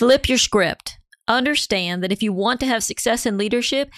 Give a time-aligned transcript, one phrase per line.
[0.00, 0.98] Flip your script.
[1.28, 3.90] Understand that if you want to have success in leadership,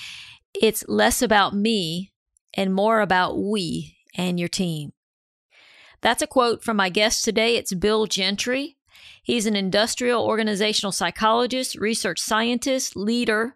[0.52, 2.12] it's less about me
[2.54, 4.94] and more about we and your team.
[6.00, 7.54] That's a quote from my guest today.
[7.54, 8.78] It's Bill Gentry.
[9.22, 13.54] He's an industrial organizational psychologist, research scientist, leader,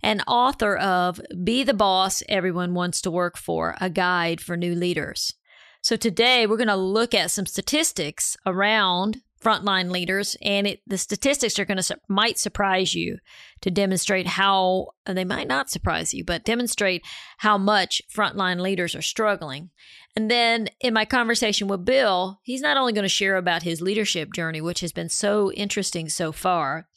[0.00, 4.76] and author of Be the Boss Everyone Wants to Work For, a guide for new
[4.76, 5.34] leaders.
[5.82, 10.98] So today we're going to look at some statistics around frontline leaders and it, the
[10.98, 13.18] statistics are going to might surprise you
[13.60, 17.04] to demonstrate how uh, they might not surprise you but demonstrate
[17.38, 19.70] how much frontline leaders are struggling.
[20.16, 23.80] And then in my conversation with bill he's not only going to share about his
[23.80, 26.88] leadership journey which has been so interesting so far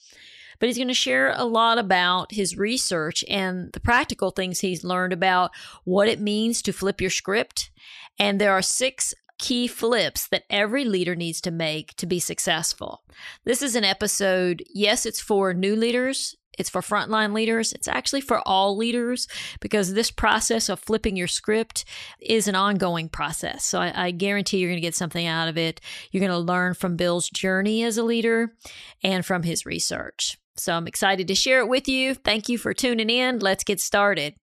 [0.61, 4.83] but he's going to share a lot about his research and the practical things he's
[4.83, 5.49] learned about
[5.85, 7.71] what it means to flip your script.
[8.19, 13.03] And there are six key flips that every leader needs to make to be successful.
[13.43, 16.37] This is an episode, yes, it's for new leaders.
[16.57, 17.73] It's for frontline leaders.
[17.73, 19.27] It's actually for all leaders
[19.61, 21.85] because this process of flipping your script
[22.19, 23.65] is an ongoing process.
[23.65, 25.81] So I, I guarantee you're going to get something out of it.
[26.11, 28.53] You're going to learn from Bill's journey as a leader
[29.01, 30.37] and from his research.
[30.57, 32.13] So I'm excited to share it with you.
[32.13, 33.39] Thank you for tuning in.
[33.39, 34.35] Let's get started.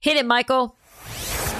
[0.00, 0.76] Hit it, Michael.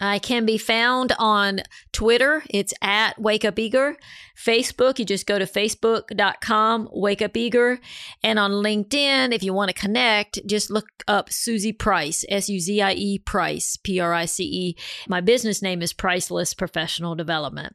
[0.00, 1.60] I can be found on
[1.92, 2.42] Twitter.
[2.50, 3.96] It's at Wake Up Eager.
[4.36, 7.80] Facebook, you just go to facebook.com, Wake Up Eager.
[8.22, 12.58] And on LinkedIn, if you want to connect, just look up Suzie Price, S U
[12.58, 14.76] Z I E Price, P R I C E.
[15.08, 17.74] My business name is Priceless Professional Development.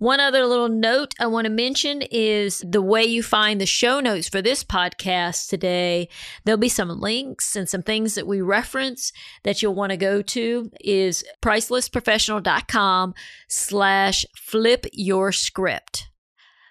[0.00, 4.00] One other little note I want to mention is the way you find the show
[4.00, 6.08] notes for this podcast today.
[6.42, 9.12] There'll be some links and some things that we reference
[9.42, 13.12] that you'll want to go to is pricelessprofessional.com
[13.46, 16.08] slash flip your script.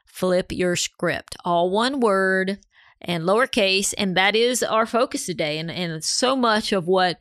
[0.08, 1.36] Flip your script.
[1.46, 2.58] All one word
[3.00, 3.94] and lowercase.
[3.96, 5.60] And that is our focus today.
[5.60, 7.20] And, and so much of what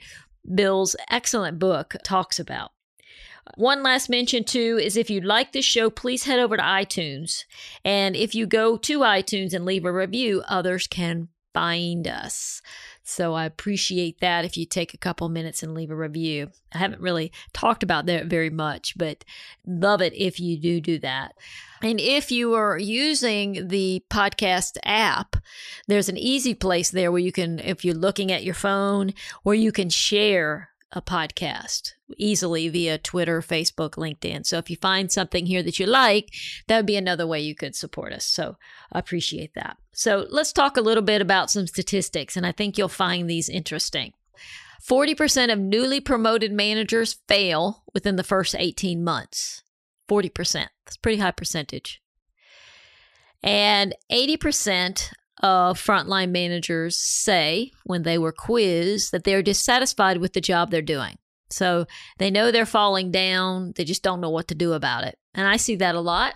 [0.54, 2.70] Bill's excellent book talks about.
[3.56, 7.44] One last mention, too, is if you like this show, please head over to iTunes.
[7.84, 12.62] And if you go to iTunes and leave a review, others can find us.
[13.02, 16.50] So I appreciate that if you take a couple minutes and leave a review.
[16.74, 19.24] I haven't really talked about that very much, but
[19.66, 21.34] love it if you do do that.
[21.82, 25.36] And if you are using the podcast app,
[25.86, 29.54] there's an easy place there where you can, if you're looking at your phone, where
[29.54, 34.46] you can share a podcast easily via Twitter, Facebook, LinkedIn.
[34.46, 36.32] So if you find something here that you like,
[36.66, 38.24] that would be another way you could support us.
[38.24, 38.56] So
[38.92, 39.76] appreciate that.
[39.92, 43.48] So let's talk a little bit about some statistics, and I think you'll find these
[43.48, 44.12] interesting.
[44.88, 49.62] 40% of newly promoted managers fail within the first 18 months.
[50.08, 50.68] 40%.
[50.84, 52.00] That's pretty high percentage.
[53.42, 55.12] And 80%
[55.42, 60.82] of frontline managers say when they were quizzed that they're dissatisfied with the job they're
[60.82, 61.18] doing.
[61.50, 61.86] So
[62.18, 65.18] they know they're falling down, they just don't know what to do about it.
[65.34, 66.34] And I see that a lot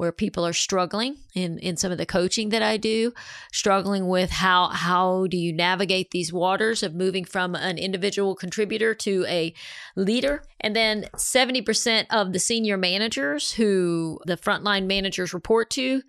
[0.00, 3.12] where people are struggling in, in some of the coaching that I do,
[3.52, 8.94] struggling with how how do you navigate these waters of moving from an individual contributor
[8.94, 9.52] to a
[9.96, 10.42] leader.
[10.58, 16.00] And then 70% of the senior managers who the frontline managers report to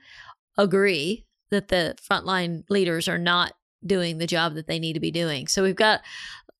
[0.58, 5.12] agree that the frontline leaders are not doing the job that they need to be
[5.12, 5.48] doing.
[5.48, 6.00] So we've got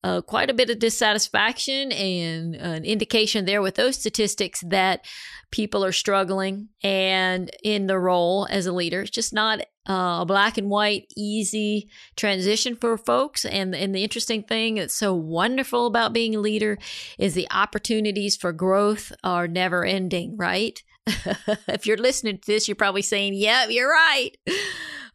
[0.04, 5.04] uh, quite a bit of dissatisfaction and an indication there with those statistics that
[5.50, 9.02] people are struggling and in the role as a leader.
[9.02, 13.44] It's just not uh, a black and white, easy transition for folks.
[13.44, 16.78] And, and the interesting thing that's so wonderful about being a leader
[17.18, 20.82] is the opportunities for growth are never ending, right?
[21.06, 24.30] if you're listening to this, you're probably saying, Yep, you're right.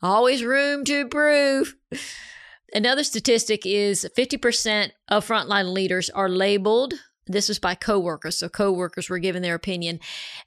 [0.02, 1.76] Always room to improve.
[2.74, 6.96] Another statistic is 50% of frontline leaders are labeled.
[7.26, 8.38] This was by coworkers.
[8.38, 10.00] So coworkers were given their opinion.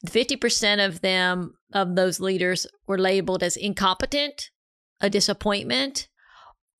[0.06, 4.50] 50% of them, of those leaders, were labeled as incompetent,
[5.00, 6.08] a disappointment,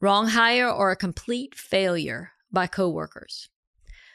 [0.01, 3.49] wrong hire, or a complete failure by coworkers.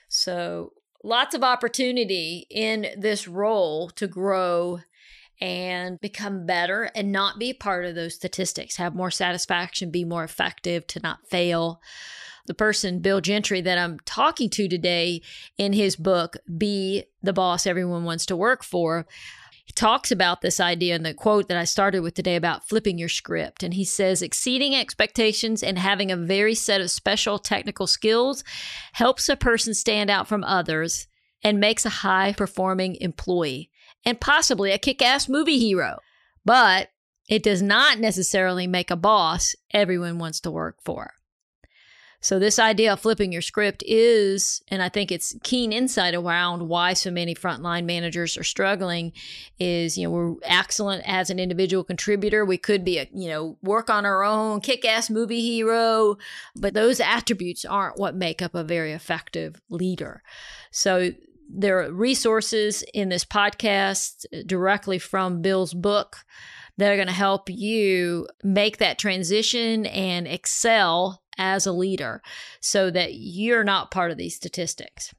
[0.08, 0.74] So
[1.04, 4.82] lots of opportunity in this role to grow
[5.42, 10.24] and become better and not be part of those statistics, have more satisfaction, be more
[10.24, 11.82] effective, to not fail.
[12.48, 15.22] The person, Bill Gentry, that I'm talking to today
[15.58, 19.08] in his book, Be the Boss Everyone Wants to Work For,
[19.66, 23.00] he talks about this idea in the quote that I started with today about flipping
[23.00, 23.64] your script.
[23.64, 28.44] And he says, exceeding expectations and having a very set of special technical skills
[28.94, 31.08] helps a person stand out from others
[31.44, 33.72] and makes a high performing employee
[34.06, 36.00] and possibly a kick ass movie hero.
[36.44, 36.90] But
[37.28, 41.14] it does not necessarily make a boss everyone wants to work for.
[42.26, 46.68] So, this idea of flipping your script is, and I think it's keen insight around
[46.68, 49.14] why so many frontline managers are struggling.
[49.60, 52.44] Is, you know, we're excellent as an individual contributor.
[52.44, 56.18] We could be a, you know, work on our own, kick ass movie hero,
[56.56, 60.24] but those attributes aren't what make up a very effective leader.
[60.72, 61.12] So,
[61.50, 66.18] there are resources in this podcast directly from Bill's book
[66.78, 72.22] that are going to help you make that transition and excel as a leader
[72.60, 75.14] so that you're not part of these statistics.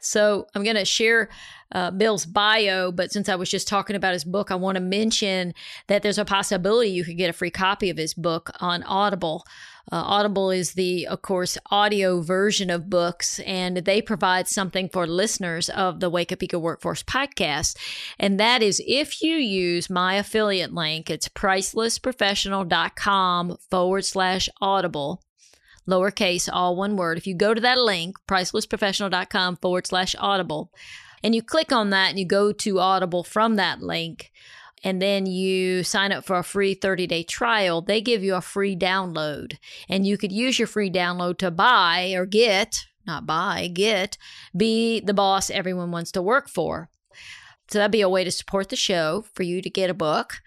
[0.00, 1.28] So I'm going to share
[1.72, 4.80] uh, Bill's bio, but since I was just talking about his book, I want to
[4.80, 5.54] mention
[5.86, 9.44] that there's a possibility you could get a free copy of his book on Audible.
[9.92, 15.06] Uh, Audible is the, of course, audio version of books, and they provide something for
[15.06, 17.76] listeners of the Wake Up Eager Workforce podcast.
[18.18, 25.22] And that is if you use my affiliate link, it's pricelessprofessional.com forward slash audible
[25.90, 27.18] lowercase, all one word.
[27.18, 30.72] If you go to that link, pricelessprofessional.com forward slash audible,
[31.22, 34.32] and you click on that and you go to Audible from that link,
[34.82, 38.40] and then you sign up for a free 30 day trial, they give you a
[38.40, 39.58] free download.
[39.88, 44.16] And you could use your free download to buy or get, not buy, get,
[44.56, 46.88] be the boss everyone wants to work for.
[47.70, 50.38] So that'd be a way to support the show for you to get a book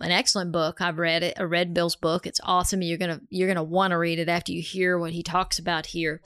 [0.00, 0.80] an excellent book.
[0.80, 1.38] I've read it.
[1.38, 2.26] I read Bill's book.
[2.26, 2.82] It's awesome.
[2.82, 5.86] You're gonna you're gonna want to read it after you hear what he talks about
[5.86, 6.20] here.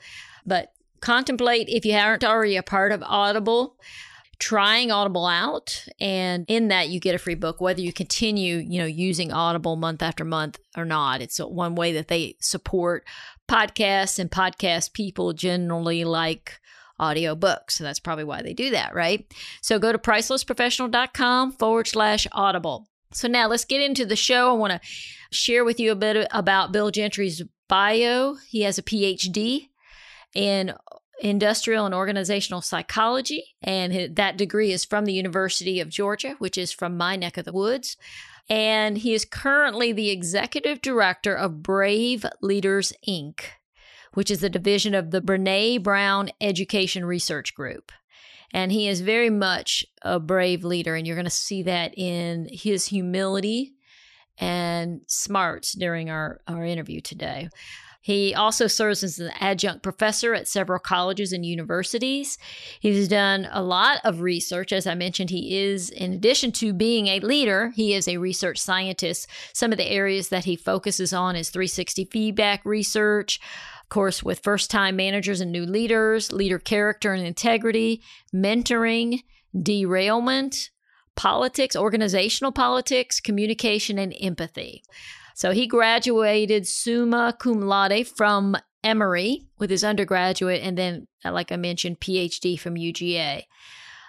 [0.45, 3.77] But contemplate if you aren't already a part of Audible
[4.39, 8.79] trying audible out and in that you get a free book whether you continue you
[8.79, 13.05] know using audible month after month or not it's one way that they support
[13.47, 16.59] podcasts and podcast people generally like
[16.99, 21.87] audio books so that's probably why they do that right so go to pricelessprofessional.com forward
[21.87, 24.49] slash audible so now let's get into the show.
[24.49, 24.87] I want to
[25.31, 28.35] share with you a bit about Bill Gentry's bio.
[28.47, 29.69] He has a PhD
[30.35, 30.73] in
[31.21, 36.73] industrial and organizational psychology, and that degree is from the University of Georgia, which is
[36.73, 37.95] from my neck of the woods.
[38.49, 43.39] And he is currently the executive director of Brave Leaders Inc.,
[44.13, 47.93] which is a division of the Brene Brown Education Research Group.
[48.55, 50.95] And he is very much a brave leader.
[50.95, 53.73] And you're going to see that in his humility
[54.37, 57.49] and smarts during our, our interview today.
[57.99, 62.37] He also serves as an adjunct professor at several colleges and universities.
[62.79, 64.71] He's done a lot of research.
[64.71, 68.59] As I mentioned, he is, in addition to being a leader, he is a research
[68.59, 69.27] scientist.
[69.53, 73.39] Some of the areas that he focuses on is 360 feedback research,
[73.85, 78.01] of course, with first time managers and new leaders, leader character and integrity,
[78.33, 79.21] mentoring,
[79.55, 80.71] derailment,
[81.15, 84.83] politics, organizational politics, communication, and empathy.
[85.35, 91.51] So he graduated summa cum laude from Emory with his undergraduate, and then, uh, like
[91.51, 93.43] I mentioned, PhD from UGA.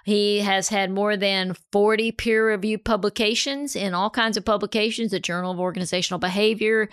[0.06, 5.20] He has had more than 40 peer reviewed publications in all kinds of publications, the
[5.20, 6.88] Journal of Organizational Behavior,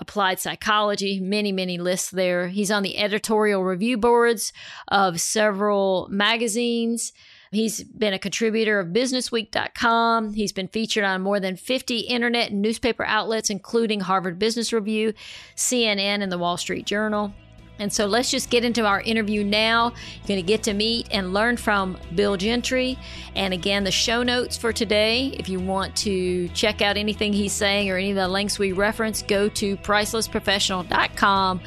[0.00, 2.48] Applied Psychology, many, many lists there.
[2.48, 4.52] He's on the editorial review boards
[4.86, 7.12] of several magazines.
[7.50, 10.34] He's been a contributor of BusinessWeek.com.
[10.34, 15.14] He's been featured on more than 50 internet and newspaper outlets, including Harvard Business Review,
[15.56, 17.32] CNN, and the Wall Street Journal.
[17.78, 19.92] And so let's just get into our interview now.
[20.20, 22.98] You're going to get to meet and learn from Bill Gentry.
[23.34, 27.52] And again, the show notes for today, if you want to check out anything he's
[27.52, 31.60] saying or any of the links we reference, go to pricelessprofessional.com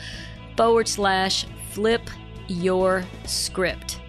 [0.58, 2.10] forward slash flip
[2.48, 4.00] your script.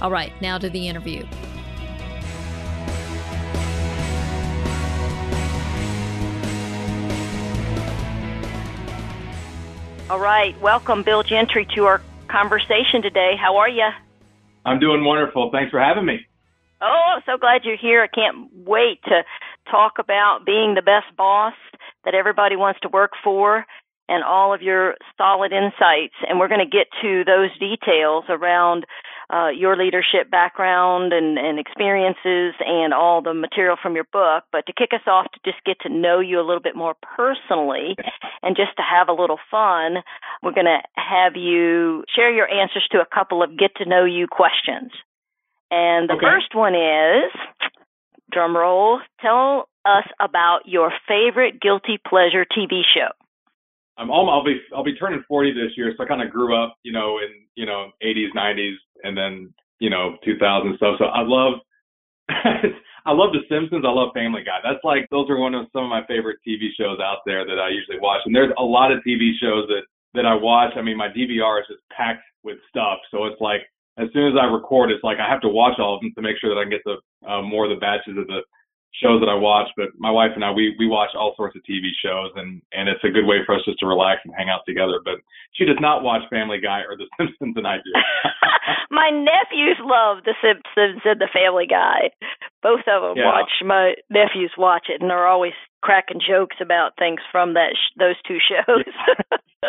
[0.00, 1.24] All right, now to the interview.
[10.12, 13.32] All right, welcome, Bill Gentry, to our conversation today.
[13.40, 13.88] How are you?
[14.66, 15.48] I'm doing wonderful.
[15.50, 16.26] Thanks for having me.
[16.82, 18.02] Oh, I'm so glad you're here.
[18.02, 19.24] I can't wait to
[19.70, 21.54] talk about being the best boss
[22.04, 23.64] that everybody wants to work for
[24.06, 26.12] and all of your solid insights.
[26.28, 28.84] And we're going to get to those details around
[29.32, 34.44] uh, your leadership background and, and experiences and all the material from your book.
[34.52, 36.94] But to kick us off, to just get to know you a little bit more
[37.16, 37.96] personally
[38.42, 40.02] and just to have a little fun,
[40.42, 44.04] we're going to have you share your answers to a couple of get to know
[44.04, 44.90] you questions.
[45.70, 46.26] And the Okay.
[46.26, 47.32] first one is
[48.30, 53.08] drum roll, tell us about your favorite guilty pleasure TV show.
[53.98, 56.56] I'm all, I'll be I'll be turning 40 this year, so I kind of grew
[56.56, 60.96] up, you know, in you know 80s, 90s, and then you know 2000 stuff.
[60.98, 61.54] So I love
[63.04, 63.84] I love The Simpsons.
[63.84, 64.58] I love Family Guy.
[64.62, 67.58] That's like those are one of some of my favorite TV shows out there that
[67.58, 68.20] I usually watch.
[68.26, 69.82] And there's a lot of TV shows that
[70.14, 70.72] that I watch.
[70.76, 73.62] I mean, my DVR is just packed with stuff, so it's like
[73.98, 76.22] as soon as I record, it's like I have to watch all of them to
[76.22, 76.96] make sure that I can get the
[77.28, 78.40] uh, more of the batches of the
[79.00, 79.68] shows that I watch.
[79.76, 82.88] But my wife and I, we we watch all sorts of TV shows, and and
[82.88, 85.00] it's a good way for us just to relax and hang out together.
[85.04, 85.20] But
[85.52, 87.92] she does not watch Family Guy or The Simpsons, and I do.
[88.90, 92.10] my nephews love The Simpsons and The Family Guy.
[92.62, 93.26] Both of them Yeah.
[93.32, 93.50] watch.
[93.64, 98.16] My nephews watch it, and they're always cracking jokes about things from that sh- those
[98.26, 98.84] two shows.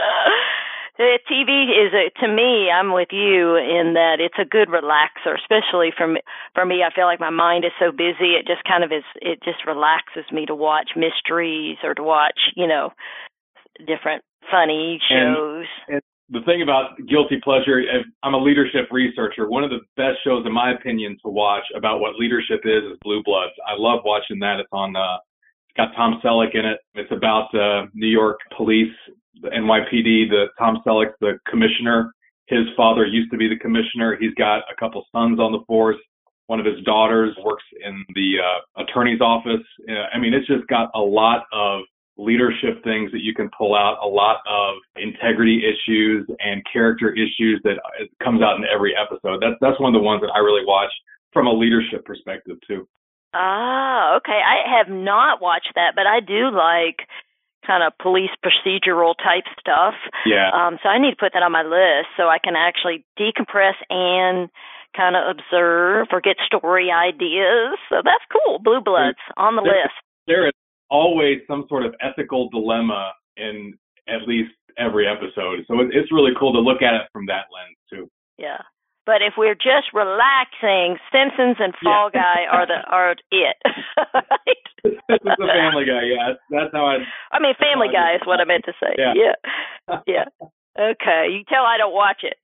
[0.98, 2.70] the TV is a, to me.
[2.70, 6.22] I'm with you in that it's a good relaxer, especially for me.
[6.54, 8.38] For me, I feel like my mind is so busy.
[8.38, 9.04] It just kind of is.
[9.22, 12.92] It just relaxes me to watch mysteries or to watch, you know,
[13.80, 15.66] different funny shows.
[15.88, 17.82] And the thing about guilty pleasure,
[18.22, 19.50] I'm a leadership researcher.
[19.50, 22.98] One of the best shows, in my opinion, to watch about what leadership is is
[23.02, 23.54] Blue Bloods.
[23.68, 24.60] I love watching that.
[24.60, 24.96] It's on.
[24.96, 25.18] Uh,
[25.68, 26.80] it's got Tom Selleck in it.
[26.94, 28.94] It's about uh, New York police,
[29.42, 30.30] the NYPD.
[30.30, 32.14] The Tom Selleck, the commissioner.
[32.48, 34.18] His father used to be the commissioner.
[34.20, 35.98] He's got a couple sons on the force.
[36.48, 39.64] One of his daughters works in the uh, attorney's office.
[40.14, 41.84] I mean, it's just got a lot of
[42.18, 47.60] leadership things that you can pull out, a lot of integrity issues and character issues
[47.64, 49.42] that uh, comes out in every episode.
[49.42, 50.92] That's that's one of the ones that I really watch
[51.32, 52.88] from a leadership perspective too.
[53.34, 54.40] Ah, okay.
[54.46, 57.08] I have not watched that, but I do like
[57.66, 59.94] kind of police procedural type stuff.
[60.26, 60.50] Yeah.
[60.54, 63.76] Um, so I need to put that on my list so I can actually decompress
[63.90, 64.50] and
[64.96, 67.78] kind of observe or get story ideas.
[67.90, 68.60] So that's cool.
[68.60, 69.96] Blue Bloods on the There- list.
[70.28, 70.54] there is
[70.90, 73.74] always some sort of ethical dilemma in
[74.08, 75.66] at least every episode.
[75.68, 78.10] So it, it's really cool to look at it from that lens too.
[78.38, 78.62] Yeah.
[79.06, 82.22] But if we're just relaxing, Simpsons and Fall Yeah.
[82.22, 83.58] Guy are the are it.
[84.14, 84.64] right?
[84.84, 86.04] this is the Family Guy.
[86.08, 87.04] Yeah, that's, how I.
[87.32, 88.96] I mean, Family That's how I Guy is what I meant to say.
[88.98, 89.14] Yeah.
[89.16, 90.00] Yeah.
[90.08, 90.26] yeah.
[90.80, 91.28] Okay.
[91.36, 92.38] You tell I don't watch it.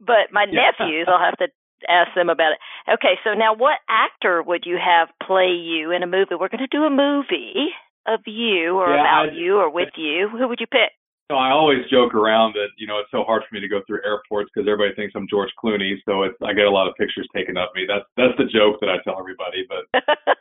[0.00, 0.72] But my Yeah.
[0.72, 1.48] nephews, I'll have to
[1.88, 2.58] ask them about it.
[2.92, 6.34] Okay, so now what actor would you have play you in a movie?
[6.38, 7.72] We're going to do a movie
[8.06, 10.28] of you or Yeah, about I- you or with you.
[10.28, 10.92] Who would you pick?
[11.30, 13.80] So I always joke around that you know it's so hard for me to go
[13.86, 15.94] through airports because everybody thinks I'm George Clooney.
[16.02, 17.86] So it's I get a lot of pictures taken of me.
[17.86, 19.62] That's that's the joke that I tell everybody.
[19.70, 19.86] But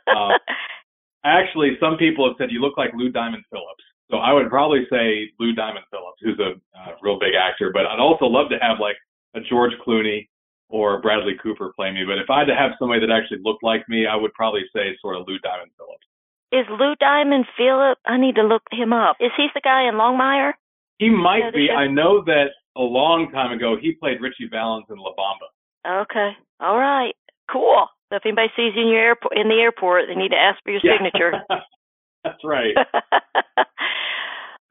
[0.10, 0.34] Um,
[1.24, 3.86] actually, some people have said you look like Lou Diamond Phillips.
[4.10, 7.70] So I would probably say Lou Diamond Phillips, who's a uh, real big actor.
[7.72, 8.98] But I'd also love to have like
[9.36, 10.28] a George Clooney
[10.70, 12.02] or Bradley Cooper play me.
[12.02, 14.66] But if I had to have somebody that actually looked like me, I would probably
[14.74, 16.08] say sort of Lou Diamond Phillips.
[16.50, 18.00] is Lou Diamond Phillip?
[18.10, 19.18] I need to look him up.
[19.20, 20.54] Is he the guy in Longmire?
[21.00, 21.72] He might Yeah, be.
[21.72, 26.02] I know that a long time ago he played Ritchie Valens in La Bamba.
[26.04, 26.32] Okay.
[26.60, 27.16] All right.
[27.52, 27.88] Cool.
[28.10, 30.62] So if anybody sees you in your airport in the airport, they need to ask
[30.64, 30.94] for your Yeah.
[30.98, 31.42] signature.
[32.24, 32.76] That's right.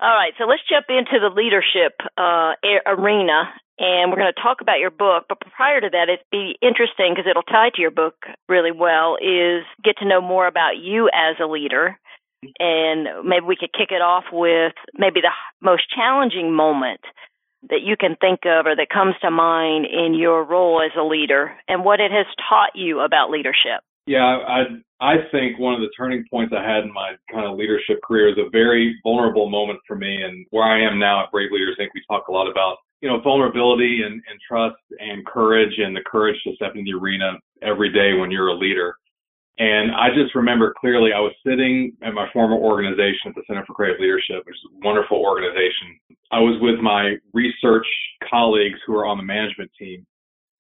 [0.01, 2.55] All right, so let's jump into the leadership uh,
[2.87, 5.25] arena, and we're going to talk about your book.
[5.29, 8.15] But prior to that, it'd be interesting because it'll tie to your book
[8.49, 9.17] really well.
[9.17, 11.99] Is get to know more about you as a leader,
[12.59, 17.01] and maybe we could kick it off with maybe the most challenging moment
[17.71, 21.03] that you can think of or that comes to mind in your role as a
[21.03, 23.83] leader, and what it has taught you about leadership.
[24.07, 24.63] Yeah, I
[25.01, 28.31] I think one of the turning points I had in my kind of leadership career
[28.31, 31.77] is a very vulnerable moment for me, and where I am now at Brave Leaders
[31.81, 31.89] Inc.
[31.95, 36.01] We talk a lot about you know vulnerability and, and trust and courage and the
[36.07, 38.97] courage to step in the arena every day when you're a leader.
[39.59, 43.65] And I just remember clearly I was sitting at my former organization at the Center
[43.67, 45.99] for Creative Leadership, which is a wonderful organization.
[46.31, 47.87] I was with my research
[48.31, 50.07] colleagues who are on the management team.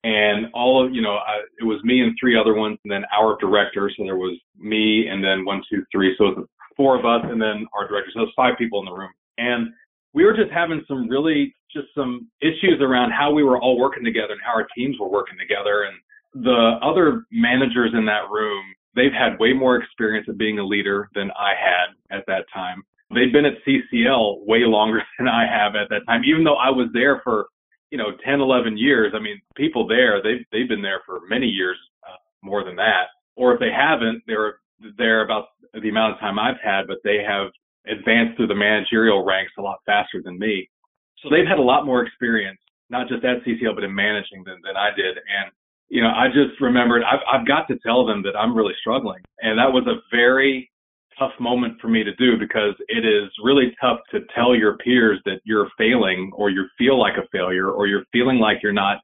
[0.05, 3.05] And all of you know I, it was me and three other ones and then
[3.17, 3.90] our director.
[3.97, 6.14] So there was me and then one two three.
[6.19, 8.11] So it was four of us and then our director.
[8.14, 9.11] So was five people in the room.
[9.38, 9.69] And
[10.14, 14.05] we were just having some really just some issues around how we were all working
[14.05, 15.83] together and how our teams were working together.
[15.83, 18.64] And the other managers in that room
[18.99, 22.83] they've had way more experience of being a leader than I had at that time.
[23.14, 26.23] They've been at CCL way longer than I have at that time.
[26.25, 27.47] Even though I was there for
[27.90, 31.47] you know 10 11 years i mean people there they've they've been there for many
[31.47, 33.07] years uh, more than that.
[33.37, 34.57] Or if they haven't they're
[34.97, 37.49] there about the amount of time i've had but they have
[37.87, 40.69] advanced through the managerial ranks a lot faster than me.
[41.23, 42.59] So they've had a lot more experience
[42.90, 45.17] not just at ccl but in managing than, than i did.
[45.17, 45.50] And
[45.88, 49.23] you know i just remembered I've, I've got to tell them that i'm really struggling
[49.40, 50.71] and that was a very
[51.18, 55.21] tough moment for me to do because it is really tough to tell your peers
[55.25, 58.99] that you're failing or you feel like a failure or you're feeling like you're not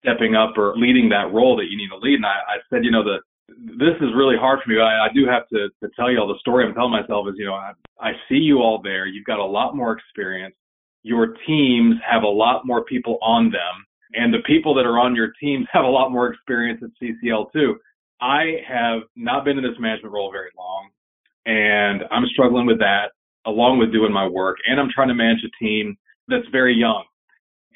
[0.00, 2.16] stepping up or leading that role that you need to lead.
[2.16, 4.80] And I, I said, you know, the this is really hard for me.
[4.80, 7.34] I, I do have to, to tell you all the story I'm telling myself is,
[7.36, 9.06] you know, I, I see you all there.
[9.06, 10.54] You've got a lot more experience.
[11.02, 13.84] Your teams have a lot more people on them.
[14.14, 17.52] And the people that are on your teams have a lot more experience at CCL
[17.52, 17.76] too.
[18.20, 20.88] I have not been in this management role very long
[21.46, 23.10] and I'm struggling with that
[23.46, 24.56] along with doing my work.
[24.66, 25.96] And I'm trying to manage a team
[26.28, 27.04] that's very young.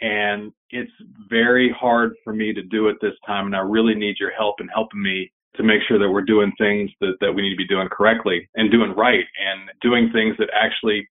[0.00, 0.92] And it's
[1.28, 3.46] very hard for me to do it this time.
[3.46, 6.52] And I really need your help in helping me to make sure that we're doing
[6.56, 10.36] things that, that we need to be doing correctly and doing right and doing things
[10.38, 11.06] that actually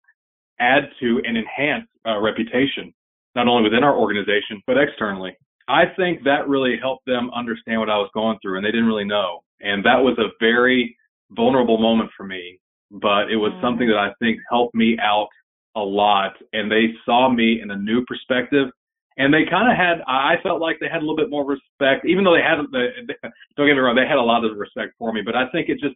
[0.59, 2.93] add to and enhance uh, reputation,
[3.37, 5.37] not only within our organization, but externally.
[5.69, 8.87] I think that really helped them understand what I was going through and they didn't
[8.87, 9.41] really know.
[9.61, 10.97] And that was a very
[11.31, 13.61] vulnerable moment for me, but it was mm.
[13.61, 15.27] something that I think helped me out
[15.75, 16.33] a lot.
[16.53, 18.69] And they saw me in a new perspective.
[19.17, 22.05] And they kind of had, I felt like they had a little bit more respect,
[22.05, 25.11] even though they hadn't, don't get me wrong, they had a lot of respect for
[25.11, 25.95] me, but I think it just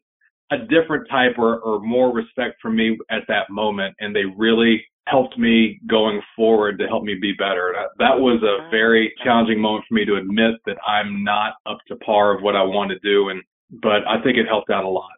[0.51, 3.95] a different type or, or more respect for me at that moment.
[3.99, 7.73] And they really helped me going forward to help me be better.
[7.99, 11.95] That was a very challenging moment for me to admit that I'm not up to
[11.97, 13.29] par of what I want to do.
[13.29, 13.41] And,
[13.81, 15.11] but I think it helped out a lot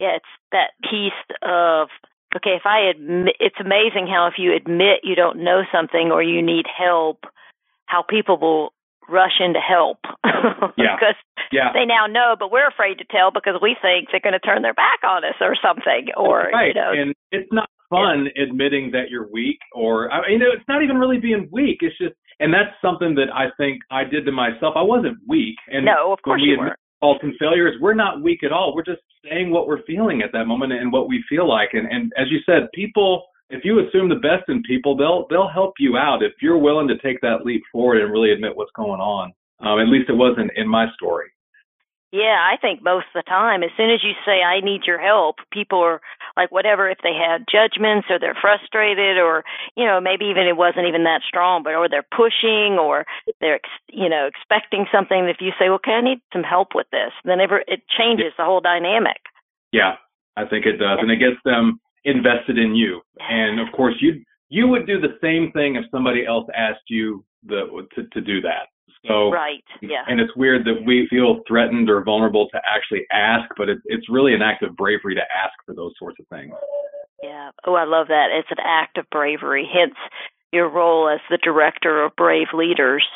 [0.00, 1.88] yeah, it's that piece of
[2.34, 6.22] okay, if I admit, it's amazing how if you admit you don't know something or
[6.22, 7.24] you need help,
[7.86, 8.72] how people will
[9.08, 9.98] rush in to help
[10.78, 10.96] yeah.
[10.96, 11.18] because
[11.52, 11.72] yeah.
[11.74, 14.62] they now know, but we're afraid to tell because we think they're going to turn
[14.62, 16.08] their back on us or something.
[16.16, 16.68] Or right.
[16.68, 20.66] you know, and it's not fun admitting that you're weak, or I, you know, it's
[20.68, 21.78] not even really being weak.
[21.82, 24.74] It's just, and that's something that I think I did to myself.
[24.76, 26.78] I wasn't weak, and no, of course you weren't.
[27.00, 28.74] Faults and failures, we're not weak at all.
[28.74, 31.70] We're just saying what we're feeling at that moment and what we feel like.
[31.72, 35.48] And, and as you said, people, if you assume the best in people, they'll they'll
[35.48, 38.70] help you out if you're willing to take that leap forward and really admit what's
[38.76, 39.32] going on.
[39.60, 41.30] Um, at least it wasn't in my story.
[42.12, 44.98] Yeah, I think most of the time, as soon as you say, I need your
[44.98, 46.00] help, people are
[46.36, 49.44] like, whatever, if they had judgments or they're frustrated or,
[49.76, 53.06] you know, maybe even it wasn't even that strong, but, or they're pushing or
[53.40, 55.26] they're, you know, expecting something.
[55.26, 58.44] If you say, okay, I need some help with this, then ever, it changes the
[58.44, 59.22] whole dynamic.
[59.70, 59.94] Yeah,
[60.36, 60.98] I think it does.
[61.00, 63.02] And it gets them invested in you.
[63.20, 67.24] And of course, you, you would do the same thing if somebody else asked you
[67.46, 68.66] the, to, to do that.
[69.06, 70.04] So right, yeah.
[70.06, 74.08] And it's weird that we feel threatened or vulnerable to actually ask, but it's it's
[74.08, 76.52] really an act of bravery to ask for those sorts of things.
[77.22, 77.50] Yeah.
[77.66, 78.28] Oh, I love that.
[78.32, 79.68] It's an act of bravery.
[79.70, 79.96] Hence
[80.52, 83.06] your role as the director of Brave Leaders.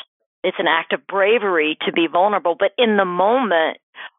[0.43, 3.79] It's an act of bravery to be vulnerable, but in the moment,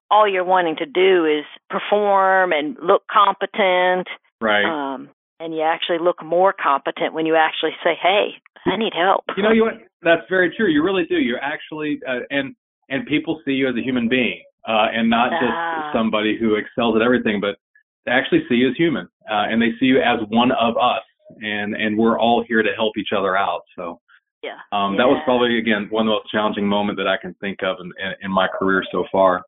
[0.09, 4.07] all you're wanting to do is perform and look competent.
[4.41, 4.65] Right.
[4.65, 9.25] Um, and you actually look more competent when you actually say, "Hey, I need help."
[9.37, 9.69] You know, you
[10.01, 10.67] that's very true.
[10.67, 11.17] You really do.
[11.17, 12.55] You're actually uh, and
[12.89, 15.91] and people see you as a human being, uh, and not just ah.
[15.93, 17.57] somebody who excels at everything, but
[18.05, 21.03] they actually see you as human, uh, and they see you as one of us.
[21.41, 23.61] and and we're all here to help each other out.
[23.75, 23.99] So
[24.43, 24.99] yeah, um, yeah.
[24.99, 27.77] that was probably again one of the most challenging moments that I can think of
[27.79, 29.43] in, in, in my career so far.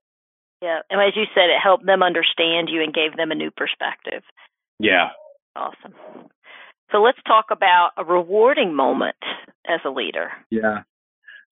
[0.62, 3.52] Yeah, and as you said, it helped them understand you and gave them a new
[3.52, 4.24] perspective.
[4.80, 5.10] Yeah.
[5.58, 5.94] Awesome.
[6.92, 9.18] So let's talk about a rewarding moment
[9.68, 10.30] as a leader.
[10.50, 10.84] Yeah.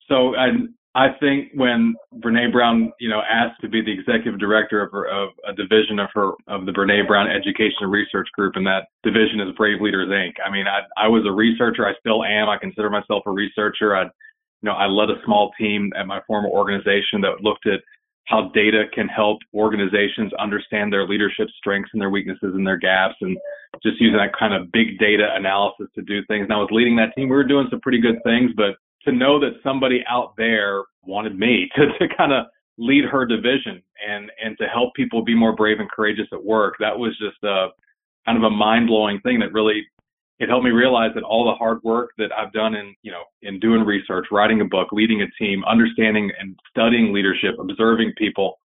[0.08, 0.50] So I
[0.96, 5.06] I think when Brene Brown, you know, asked to be the executive director of, her,
[5.06, 8.88] of a division of her of the Brene Brown Education and Research Group, and that
[9.04, 10.34] division is Brave Leaders Inc.
[10.46, 11.86] I mean, I I was a researcher.
[11.86, 12.48] I still am.
[12.48, 13.96] I consider myself a researcher.
[13.96, 17.82] I, you know, I led a small team at my former organization that looked at
[18.28, 23.16] how data can help organizations understand their leadership strengths and their weaknesses and their gaps
[23.22, 23.38] and
[23.84, 26.44] just using that kind of big data analysis to do things.
[26.44, 27.30] And I was leading that team.
[27.30, 31.38] We were doing some pretty good things, but to know that somebody out there wanted
[31.38, 32.46] me to, to kind of
[32.78, 36.76] lead her division and, and to help people be more brave and courageous at work,
[36.80, 37.68] that was just a
[38.26, 39.86] kind of a mind blowing thing that really
[40.40, 43.24] it helped me realize that all the hard work that I've done in, you know,
[43.42, 48.60] in doing research, writing a book, leading a team, understanding and studying leadership, observing people,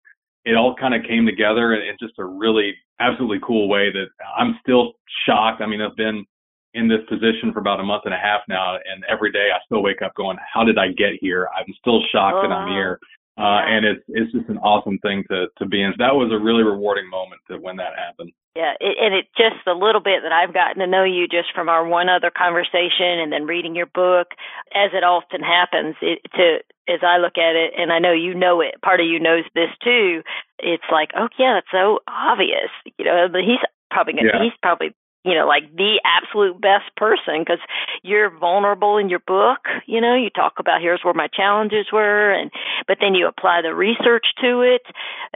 [0.47, 4.07] it all kind of came together in just a really absolutely cool way that
[4.37, 4.93] I'm still
[5.25, 5.61] shocked.
[5.61, 6.25] I mean, I've been
[6.73, 9.59] in this position for about a month and a half now, and every day I
[9.65, 12.99] still wake up going, "How did I get here?" I'm still shocked that I'm here,
[13.37, 15.93] uh, and it's it's just an awesome thing to to be in.
[15.97, 18.31] That was a really rewarding moment to when that happened.
[18.57, 21.53] Yeah, it, and it just the little bit that I've gotten to know you just
[21.53, 24.33] from our one other conversation and then reading your book,
[24.73, 25.93] as it often happens.
[26.01, 28.81] It, to as I look at it, and I know you know it.
[28.81, 30.23] Part of you knows this too.
[30.57, 32.73] It's like, oh yeah, that's so obvious.
[32.97, 34.41] You know, But he's probably gonna, Yeah.
[34.41, 34.95] he's probably
[35.27, 37.59] you know like the absolute best person because
[38.03, 39.67] you're vulnerable in your book.
[39.85, 42.51] You know, you talk about here's where my challenges were, and
[42.87, 44.83] but then you apply the research to it.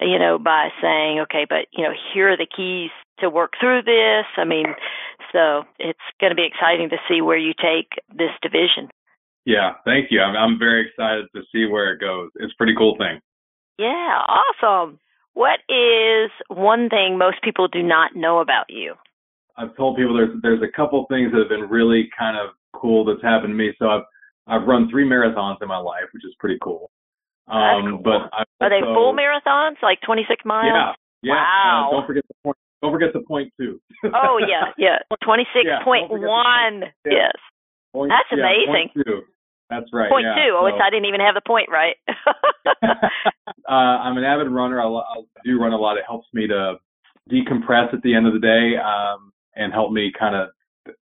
[0.01, 3.83] You know, by saying, okay, but you know, here are the keys to work through
[3.83, 4.25] this.
[4.37, 4.73] I mean,
[5.31, 8.89] so it's going to be exciting to see where you take this division.
[9.45, 10.21] Yeah, thank you.
[10.21, 12.29] I'm I'm very excited to see where it goes.
[12.35, 13.19] It's a pretty cool thing.
[13.77, 14.99] Yeah, awesome.
[15.33, 18.95] What is one thing most people do not know about you?
[19.61, 23.05] I've told people there's there's a couple things that have been really kind of cool
[23.05, 23.71] that's happened to me.
[23.77, 24.03] So I've
[24.47, 26.89] I've run three marathons in my life, which is pretty cool.
[27.47, 27.97] That's Um, cool.
[28.03, 30.71] but I Are they full marathons, like 26 miles?
[30.73, 31.33] Yeah, yeah.
[31.35, 31.89] Wow.
[31.89, 32.57] Uh, don't forget the point.
[32.81, 33.79] Don't forget the point two.
[34.05, 34.97] Oh yeah, yeah.
[35.23, 36.81] 26.1.
[36.81, 36.87] Yeah.
[37.05, 37.31] Yes.
[37.93, 38.89] Point- That's yeah, amazing.
[38.95, 39.21] Point two.
[39.69, 40.09] That's right.
[40.09, 40.35] Point yeah.
[40.35, 40.57] two.
[40.57, 41.95] Oh, it's, So- I didn't even have the point right.
[42.83, 44.81] uh, I'm an avid runner.
[44.81, 45.97] I, I do run a lot.
[45.97, 46.75] It helps me to
[47.31, 50.49] decompress at the end of the day um, and help me kind of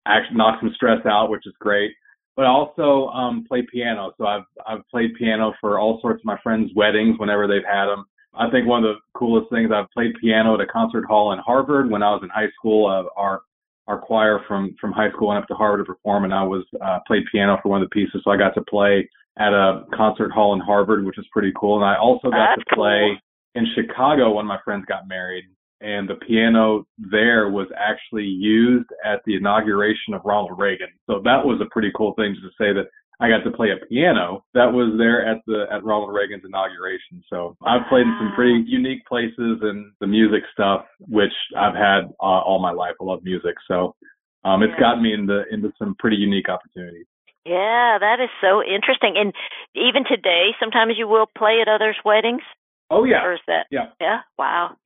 [0.05, 1.91] actually knock some stress out, which is great.
[2.35, 4.13] But I also um, play piano.
[4.17, 7.87] So I've I've played piano for all sorts of my friends' weddings whenever they've had
[7.87, 8.05] them.
[8.33, 11.39] I think one of the coolest things I've played piano at a concert hall in
[11.39, 12.87] Harvard when I was in high school.
[12.87, 13.41] Uh, our
[13.87, 16.63] our choir from from high school went up to Harvard to perform, and I was
[16.81, 18.21] uh, played piano for one of the pieces.
[18.23, 21.77] So I got to play at a concert hall in Harvard, which is pretty cool.
[21.77, 23.17] And I also got That's to play
[23.55, 23.63] cool.
[23.63, 25.45] in Chicago when my friends got married,
[25.81, 30.89] and the piano there was actually used at the inauguration of Ronald Reagan.
[31.07, 32.87] So that was a pretty cool thing to say that
[33.21, 37.21] I got to play a piano that was there at the at Ronald Reagan's inauguration.
[37.29, 42.05] So I've played in some pretty unique places and the music stuff, which I've had
[42.21, 42.95] uh, all my life.
[43.01, 43.95] I love music, so
[44.45, 44.79] um, it's Yeah.
[44.79, 47.05] gotten me into into some pretty unique opportunities.
[47.45, 49.15] yeah, that is so interesting.
[49.17, 49.33] And
[49.75, 52.43] even today, sometimes you will play at others' weddings.
[52.89, 53.65] Oh yeah, Or is that?
[53.69, 54.21] yeah, Yeah.
[54.37, 54.77] Wow.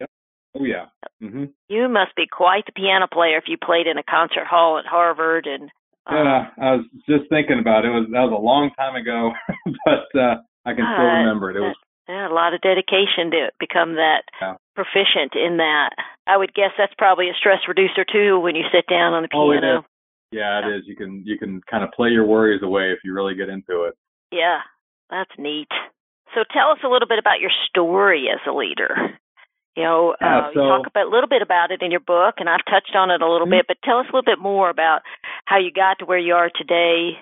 [0.56, 0.86] Oh yeah.
[1.20, 4.78] hmm You must be quite the piano player if you played in a concert hall
[4.78, 5.70] at Harvard and.
[6.08, 7.90] uh, Yeah, I was just thinking about it.
[7.90, 9.32] it was that was a long time ago,
[9.86, 10.36] but uh,
[10.66, 11.58] I can still Uh, remember it.
[11.58, 11.76] It was
[12.10, 14.56] Yeah, a lot of dedication to become that Yeah.
[14.76, 15.92] proficient in that.
[16.28, 19.30] I would guess that's probably a stress reducer too when you sit down on the
[19.34, 19.80] Oh, it piano.
[19.80, 19.86] is.
[20.32, 20.84] yeah, it is.
[20.88, 23.84] You can you can kind of play your worries away if you really get into
[23.84, 23.94] it.
[24.32, 24.60] Yeah,
[25.10, 25.70] that's neat.
[26.34, 29.20] So tell us a little bit about your story as a leader.
[29.76, 32.36] You know, Yeah, uh, you talk about a little bit about it in your book,
[32.38, 33.52] and I've touched on it a little Mhm.
[33.52, 33.68] bit.
[33.68, 35.02] But tell us a little bit more about
[35.46, 37.20] how you got to where you are today.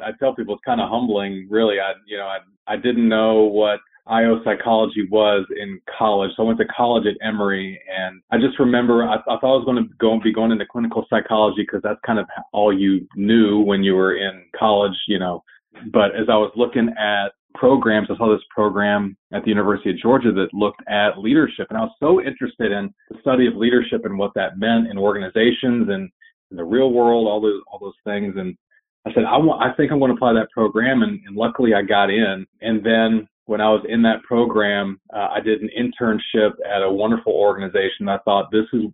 [0.00, 1.80] I tell people it's kind of humbling, really.
[1.80, 6.46] I you know I I didn't know what IO psychology was in college, so I
[6.46, 9.82] went to college at Emory, and I just remember I, I thought I was going
[9.82, 13.60] to go and be going into clinical psychology because that's kind of all you knew
[13.60, 15.42] when you were in college, you know.
[15.92, 19.98] But as I was looking at programs, I saw this program at the University of
[19.98, 24.04] Georgia that looked at leadership, and I was so interested in the study of leadership
[24.04, 26.10] and what that meant in organizations and
[26.50, 28.56] in the real world, all those all those things, and
[29.08, 31.02] I said, I want, I think I'm going to apply that program.
[31.02, 32.46] And, and luckily I got in.
[32.60, 36.90] And then when I was in that program, uh, I did an internship at a
[36.90, 38.08] wonderful organization.
[38.08, 38.92] I thought this is, you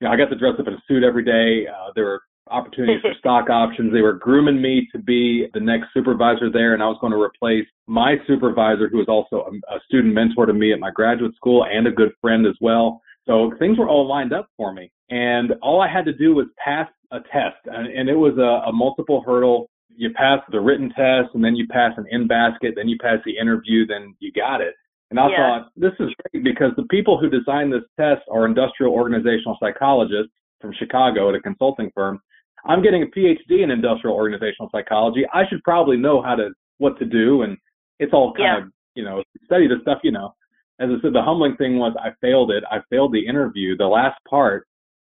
[0.00, 1.68] know, I got to dress up in a suit every day.
[1.68, 3.92] Uh, there were opportunities for stock options.
[3.92, 7.20] They were grooming me to be the next supervisor there, and I was going to
[7.20, 11.34] replace my supervisor, who was also a, a student mentor to me at my graduate
[11.36, 13.00] school and a good friend as well.
[13.26, 14.90] So things were all lined up for me.
[15.10, 17.58] And all I had to do was pass a test.
[17.66, 19.70] And, and it was a, a multiple hurdle.
[19.94, 23.18] You pass the written test, and then you pass an in basket, then you pass
[23.24, 24.74] the interview, then you got it.
[25.10, 25.36] And I Yeah.
[25.36, 30.32] thought, this is great because the people who designed this test are industrial organizational psychologists
[30.60, 32.18] from Chicago at a consulting firm.
[32.66, 35.24] I'm getting a PhD in industrial organizational psychology.
[35.32, 37.56] I should probably know how to what to do, and
[37.98, 38.58] it's all kind Yeah.
[38.58, 40.00] of you know study the stuff.
[40.02, 40.34] You know,
[40.78, 42.64] as I said, the humbling thing was I failed it.
[42.70, 44.66] I failed the interview, the last part,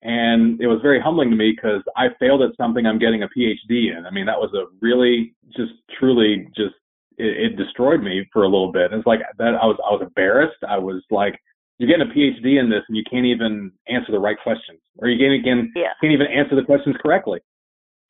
[0.02, 3.28] and it was very humbling to me because I failed at something I'm getting a
[3.28, 4.04] PhD in.
[4.06, 6.74] I mean, that was a really just truly just
[7.18, 8.92] it, it destroyed me for a little bit.
[8.92, 10.62] It's like that I was I was embarrassed.
[10.68, 11.38] I was like,
[11.78, 15.08] you're getting a PhD in this and you can't even answer the right questions, or
[15.08, 15.94] you can't even Yeah.
[16.00, 17.40] can't even answer the questions correctly.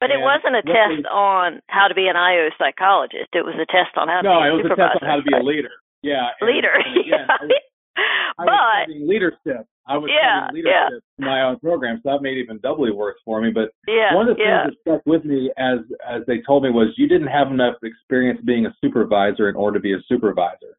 [0.00, 3.31] But it wasn't a test on how to be an IO psychologist.
[3.35, 5.09] It was a test on how to No, be a it was a test on
[5.09, 5.70] how to be a leader.
[6.02, 6.70] Yeah, and- leader.
[6.72, 7.50] and again, I was,
[8.38, 9.66] I was but leadership.
[9.88, 13.16] I was Yeah, leadership in my own program, so that made it even doubly worse
[13.24, 13.50] for me.
[13.50, 16.62] But yeah, one of the yeah, things that stuck with me as as they told
[16.62, 20.02] me was you didn't have enough experience being a supervisor in order to be a
[20.07, 20.78] supervisor,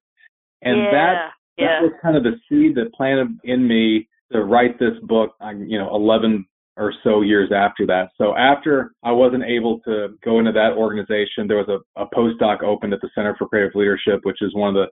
[0.61, 1.81] and yeah, that yeah.
[1.81, 5.35] that was kind of the seed that planted in me to write this book.
[5.41, 6.45] You know, 11
[6.79, 8.09] or so years after that.
[8.17, 12.63] So after I wasn't able to go into that organization, there was a, a postdoc
[12.63, 14.87] opened at the Center for Creative Leadership, which is one of the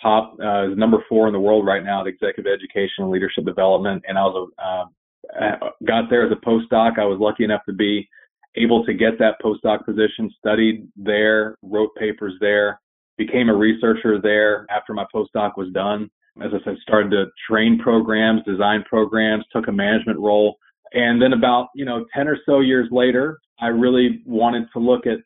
[0.00, 3.44] top, uh, is number four in the world right now at executive education and leadership
[3.44, 4.04] development.
[4.06, 7.00] And I was a, uh, got there as a postdoc.
[7.00, 8.08] I was lucky enough to be
[8.56, 12.80] able to get that postdoc position, studied there, wrote papers there,
[13.16, 16.10] became a researcher there after my postdoc was done.
[16.42, 20.56] As I said, started to train programs, design programs, took a management role.
[20.92, 25.06] And then about, you know, 10 or so years later, I really wanted to look
[25.06, 25.18] at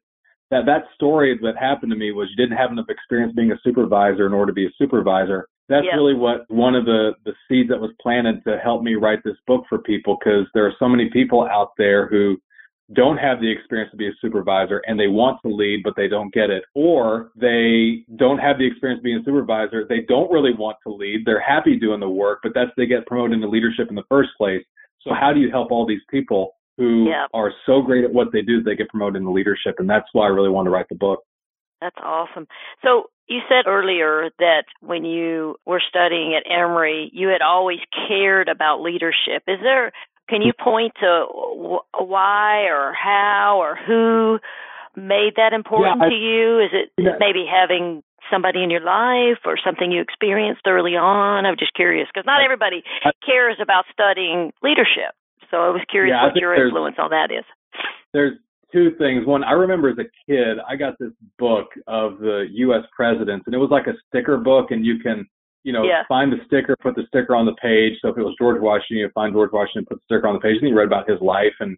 [0.51, 3.59] that, that story that happened to me was you didn't have enough experience being a
[3.63, 5.47] supervisor in order to be a supervisor.
[5.69, 5.97] That's Yeah.
[5.97, 9.37] really what one of the, the seeds that was planted to help me write this
[9.47, 12.39] book for people because there are so many people out there who
[12.95, 16.09] don't have the experience to be a supervisor and they want to lead, but they
[16.09, 16.65] don't get it.
[16.75, 19.85] Or they don't have the experience being a supervisor.
[19.87, 21.25] They don't really want to lead.
[21.25, 24.31] They're happy doing the work, but that's they get promoted into leadership in the first
[24.39, 24.65] place.
[25.03, 27.27] So how do you help all these people who Yeah.
[27.35, 29.77] are so great at what they do that they get promoted into leadership?
[29.79, 31.23] And that's why I really wanted to write the book.
[31.81, 32.49] That's awesome.
[32.83, 38.49] So you said earlier that when you were studying at Emory, you had always cared
[38.49, 39.43] about leadership.
[39.47, 39.93] Is there?
[40.29, 44.39] Can you point to wh- why or how or who
[44.97, 46.59] made that important Yeah, I- to you?
[46.61, 47.17] Is it Yeah.
[47.19, 51.47] maybe having somebody in your life or something you experienced early on?
[51.47, 55.13] I'm just curious because not everybody I- cares about studying leadership.
[55.51, 57.45] So I was curious Yeah, what your influence on that is.
[58.13, 58.39] there's
[58.71, 59.25] two things.
[59.25, 62.85] One, I remember as a kid, I got this book of the U.S.
[62.95, 65.27] presidents, and it was like a sticker book, and you can,
[65.65, 66.05] you know, Yeah.
[66.09, 67.99] find the sticker, put the sticker on the page.
[68.01, 70.41] So if it was George Washington, you find George Washington, put the sticker on the
[70.41, 71.77] page, and you read about his life and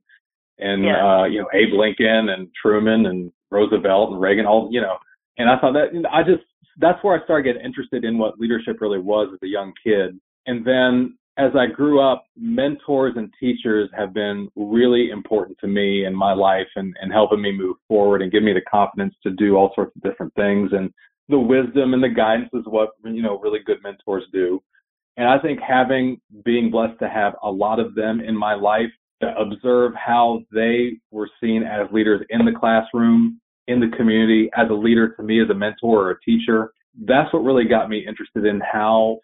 [0.58, 1.20] and Yeah.
[1.20, 4.98] uh, you know Abe Lincoln and Truman and Roosevelt and Reagan, all you know.
[5.38, 6.44] And I thought that I just
[6.78, 10.18] that's where I started getting interested in what leadership really was as a young kid.
[10.46, 16.04] And then as I grew up, mentors and teachers have been really important to me
[16.04, 19.30] in my life and, and helping me move forward and give me the confidence to
[19.30, 20.72] do all sorts of different things.
[20.72, 20.92] And
[21.30, 24.62] the wisdom and the guidance is what, you know, really good mentors do.
[25.16, 28.90] And I think having, being blessed to have a lot of them in my life
[29.22, 34.68] to observe how they were seen as leaders in the classroom, in the community, as
[34.70, 36.72] a leader to me, as a mentor or a teacher.
[37.06, 39.18] That's what really got me interested in how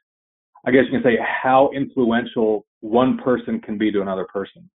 [0.66, 4.69] I guess you can say how influential one person can be to another person.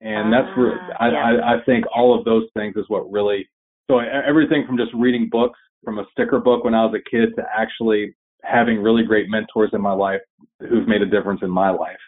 [0.00, 1.18] And that's where Ah, I, yeah.
[1.18, 3.48] I, I think all of those things is what really,
[3.90, 7.30] so everything from just reading books from a sticker book when I was a kid
[7.36, 10.20] to actually having really great mentors in my life
[10.60, 11.98] who've made a difference in my life.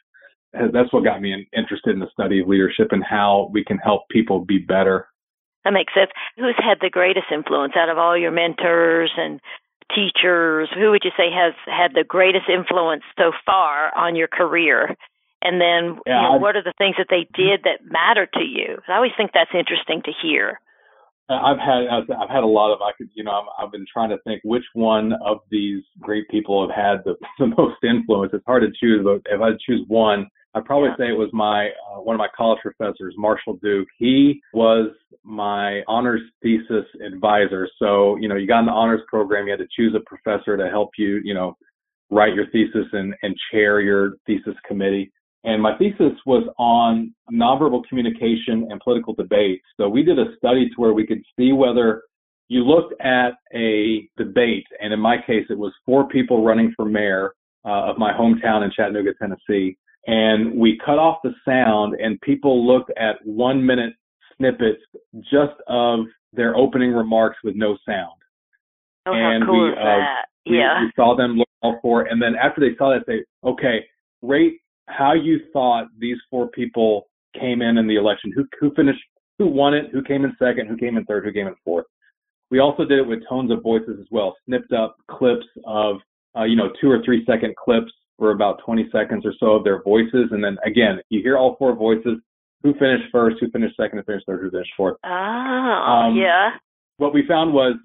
[0.55, 3.65] Uh, that's what got me in, interested in the study of leadership and how we
[3.65, 5.07] can help people be better.
[5.65, 6.11] That makes sense.
[6.37, 9.41] Who's had the greatest influence out of all your mentors and
[9.95, 10.69] teachers?
[10.75, 14.97] Who would you say has had the greatest influence so far on your career?
[15.43, 18.79] And then, you know, what are the things that they did that matter to you?
[18.89, 20.61] I always think that's interesting to hear.
[21.31, 24.11] I've had I've had a lot of I could you know I'm, I've been trying
[24.11, 28.33] to think which one of these great people have had the, the most influence.
[28.35, 30.97] It's hard to choose, but if I choose one, I'd probably Yeah.
[30.97, 33.89] say it was my uh, one of my college professors, Marshall Duke.
[33.99, 34.91] He was
[35.23, 37.69] my honors thesis advisor.
[37.79, 40.57] So you know you got in the honors program, you had to choose a professor
[40.57, 41.57] to help you you know
[42.11, 45.13] write your thesis and and chair your thesis committee.
[45.45, 49.63] And my thesis was on nonverbal communication and political debate.
[49.79, 52.03] So we did a study to where we could see whether
[52.49, 56.85] you looked at a debate, and in my case, it was four people running for
[56.85, 57.33] mayor
[57.65, 59.77] uh, of my hometown in Chattanooga, Tennessee.
[60.07, 63.93] And we cut off the sound, and people looked at one minute
[64.37, 64.81] snippets
[65.31, 66.01] just of
[66.33, 68.19] their opening remarks with no sound.
[69.07, 69.97] Oh, and cool we, uh,
[70.47, 70.83] we, yeah.
[70.83, 73.85] we saw them look all four, and then after they saw that, they okay,
[74.23, 74.60] rate
[74.91, 78.33] how you thought these four people came in in the election.
[78.35, 79.01] Who who finished?
[79.39, 79.87] Who won it?
[79.93, 80.67] Who came in second?
[80.69, 81.25] Who came in third?
[81.25, 81.87] Who came in fourth?
[82.51, 84.37] We also did it with tones of voices as well.
[84.47, 85.97] Snipped up clips of
[86.37, 89.65] uh, you know two or three second clips for about 20 seconds or so of
[89.65, 92.19] their voices, and then again, you hear all four voices.
[92.63, 93.37] Who finished first?
[93.41, 93.99] Who finished second?
[93.99, 94.43] Who finished third?
[94.43, 94.97] Who finished fourth?
[95.05, 96.51] Oh, Um, yeah.
[96.99, 97.77] what we found was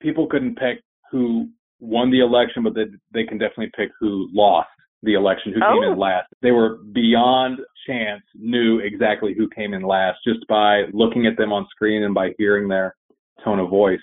[0.00, 1.48] people couldn't pick who
[1.80, 4.68] won the election, but they, they can definitely pick who lost
[5.02, 5.92] the election, who came Oh.
[5.92, 6.28] in last.
[6.42, 11.52] They were beyond chance knew exactly who came in last just by looking at them
[11.52, 12.96] on screen and by hearing their
[13.44, 14.00] tone of voice.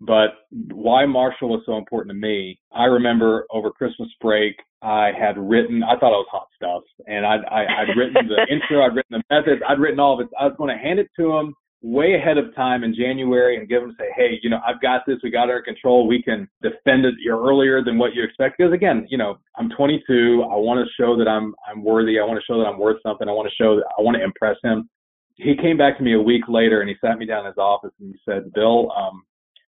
[0.00, 0.30] But
[0.72, 5.84] why Marshall was so important to me, I remember over Christmas break, I had written,
[5.84, 9.20] I thought it was hot stuff, and I'd, I, I'd written the intro, I'd written
[9.20, 10.32] the methods, I'd written all of it.
[10.40, 13.68] I was going to hand it to him way ahead of time in January and
[13.68, 16.22] give them say, hey, you know, I've got this, we got it under control, we
[16.22, 18.56] can defend it earlier than what you expect.
[18.58, 22.24] Because again, you know, I'm 22, I want to show that I'm I'm worthy, I
[22.24, 24.22] want to show that I'm worth something, I want to show that I want to
[24.22, 24.88] impress him.
[25.34, 27.58] He came back to me a week later and he sat me down in his
[27.58, 29.22] office and he said, Bill, um,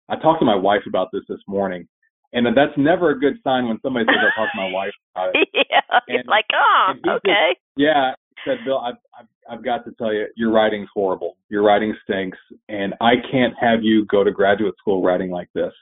[0.09, 1.87] I talked to my wife about this this morning.
[2.33, 5.35] And that's never a good sign when somebody says I talked to my wife about
[5.35, 5.47] it.
[5.69, 5.99] yeah.
[6.07, 7.55] And- like, oh, and he just- okay.
[7.77, 11.37] Yeah, he said Bill, I've, I've I've got to tell you, your writing's horrible.
[11.49, 12.37] Your writing stinks,
[12.69, 15.73] and I can't have you go to graduate school writing like this.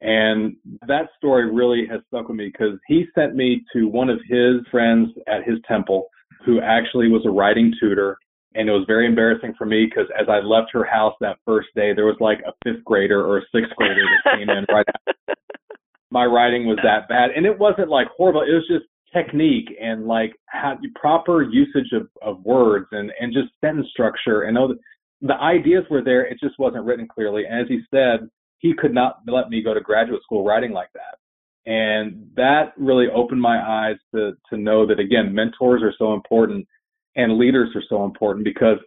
[0.00, 0.56] And
[0.88, 4.56] that story really has stuck with me because he sent me to one of his
[4.70, 6.08] friends at his temple
[6.44, 8.18] who actually was a writing tutor.
[8.54, 11.68] And it was very embarrassing for me because as I left her house that first
[11.76, 14.84] day, there was like a fifth grader or a sixth grader that came in right
[14.88, 15.14] after
[16.10, 17.30] my writing was that bad.
[17.30, 18.42] And it wasn't like horrible.
[18.42, 23.48] It was just technique and like how proper usage of, of words and, and just
[23.60, 24.78] sentence structure and all the,
[25.20, 26.24] the ideas were there.
[26.24, 27.44] It just wasn't written clearly.
[27.44, 30.90] And as he said, he could not let me go to graduate school writing like
[30.94, 31.18] that.
[31.70, 36.66] And that really opened my eyes to, to know that again, mentors are so important
[37.14, 38.78] and leaders are so important because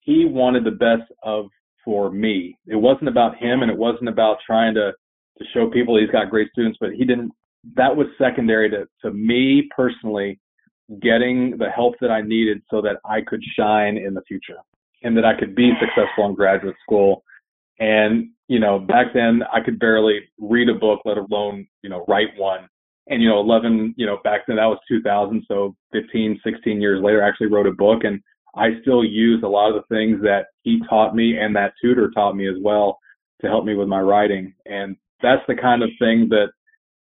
[0.00, 1.46] he wanted the best of
[1.84, 2.56] for me.
[2.66, 4.92] It wasn't about him and it wasn't about trying to,
[5.38, 7.32] to show people he's got great students, but he didn't
[7.76, 10.38] that was secondary to, to me personally
[11.02, 14.58] getting the help that I needed so that I could shine in the future
[15.02, 17.22] and that I could be successful in graduate school.
[17.78, 22.04] And, you know, back then I could barely read a book, let alone, you know,
[22.08, 22.68] write one.
[23.06, 25.44] And, you know, 11, you know, back then that was 2000.
[25.48, 28.20] So 15, 16 years later, I actually wrote a book and
[28.54, 32.10] I still use a lot of the things that he taught me and that tutor
[32.10, 32.98] taught me as well
[33.40, 34.54] to help me with my writing.
[34.66, 36.48] And that's the kind of thing that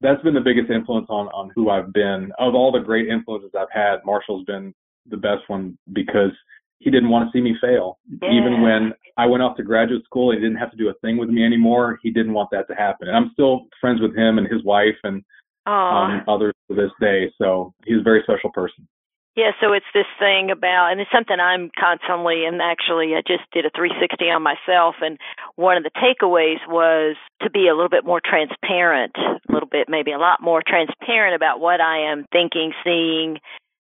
[0.01, 2.33] that's been the biggest influence on on who I've been.
[2.39, 4.75] Of all the great influences I've had, Marshall's been
[5.09, 6.33] the best one because
[6.79, 7.99] he didn't want to see me fail.
[8.23, 8.31] Yeah.
[8.31, 11.19] Even when I went off to graduate school, he didn't have to do a thing
[11.19, 11.99] with me anymore.
[12.03, 13.09] He didn't want that to happen.
[13.09, 15.23] And I'm still friends with him and his wife and
[15.67, 17.31] um, others to this day.
[17.37, 18.89] So he's a very special person.
[19.37, 23.47] Yeah, so it's this thing about, and it's something I'm constantly, and actually I just
[23.53, 25.19] did a 360 on myself, and
[25.55, 29.89] one of the takeaways was to be a little bit more transparent, a little bit,
[29.89, 33.39] maybe a lot more transparent about what I am thinking, seeing,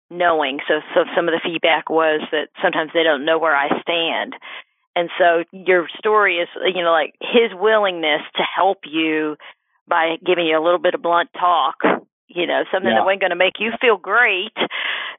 [0.09, 0.61] knowing.
[0.69, 4.35] So, so some of the feedback was that sometimes they don't know where I stand.
[4.95, 9.37] And so your story is, you know, like his willingness to help you
[9.89, 11.77] by giving you a little bit of blunt talk,
[12.31, 12.99] you know, something Yeah.
[13.01, 14.55] that wasn't going to make you feel great.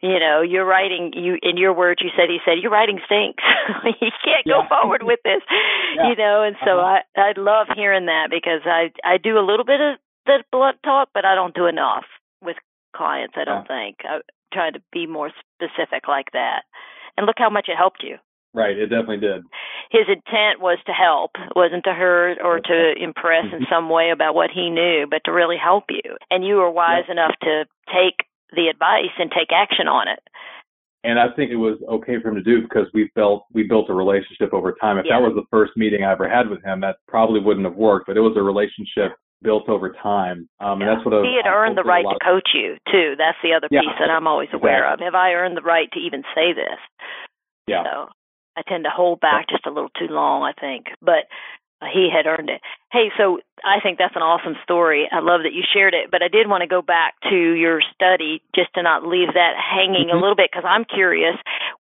[0.02, 3.44] You know, you're writing, you, in your words, you said, he said, your writing stinks.
[4.02, 4.68] you can't go Yeah.
[4.70, 5.42] forward with this,
[5.96, 6.10] Yeah.
[6.10, 7.02] you know, and so Uh-huh.
[7.18, 10.82] I, I love hearing that because I, I do a little bit of the blunt
[10.84, 12.06] talk, but I don't do enough
[12.42, 12.58] with
[12.96, 13.98] clients, I don't think.
[14.06, 14.22] I
[14.54, 16.64] try to be more specific like that.
[17.18, 18.18] And look how much it helped you
[18.54, 18.78] Right.
[18.78, 19.44] It definitely did.
[19.92, 24.10] his intent was to help, it wasn't to hurt or to impress in some way
[24.12, 26.16] about what he knew, but to really help you.
[26.30, 30.20] And you were wise enough to take the advice and take action on it.
[31.04, 33.90] And I think it was okay for him to do because we felt we built
[33.90, 34.98] a relationship over time.
[34.98, 35.20] If Yeah.
[35.20, 38.08] that was the first meeting I ever had with him, that probably wouldn't have worked.
[38.08, 41.76] But it was a relationship built over time, um, and that's what he had earned
[41.76, 43.16] the right to coach you too.
[43.18, 43.82] That's the other Yeah.
[43.82, 45.00] piece that I'm always aware of.
[45.00, 46.78] Have I earned the right to even say this?
[47.66, 47.84] Yeah.
[47.84, 48.10] So
[48.62, 50.88] I tend to hold back just a little too long, I think.
[51.02, 51.26] But
[51.90, 52.62] he had earned it.
[52.92, 55.10] Hey, so I think that's an awesome story.
[55.12, 57.82] I love that you shared it, but I did want to go back to your
[57.94, 60.18] study just to not leave that hanging mm-hmm.
[60.18, 61.36] a little bit because I'm curious,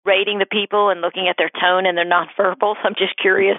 [0.05, 2.77] rating the people and looking at their tone and their nonverbals.
[2.83, 3.57] I'm just curious,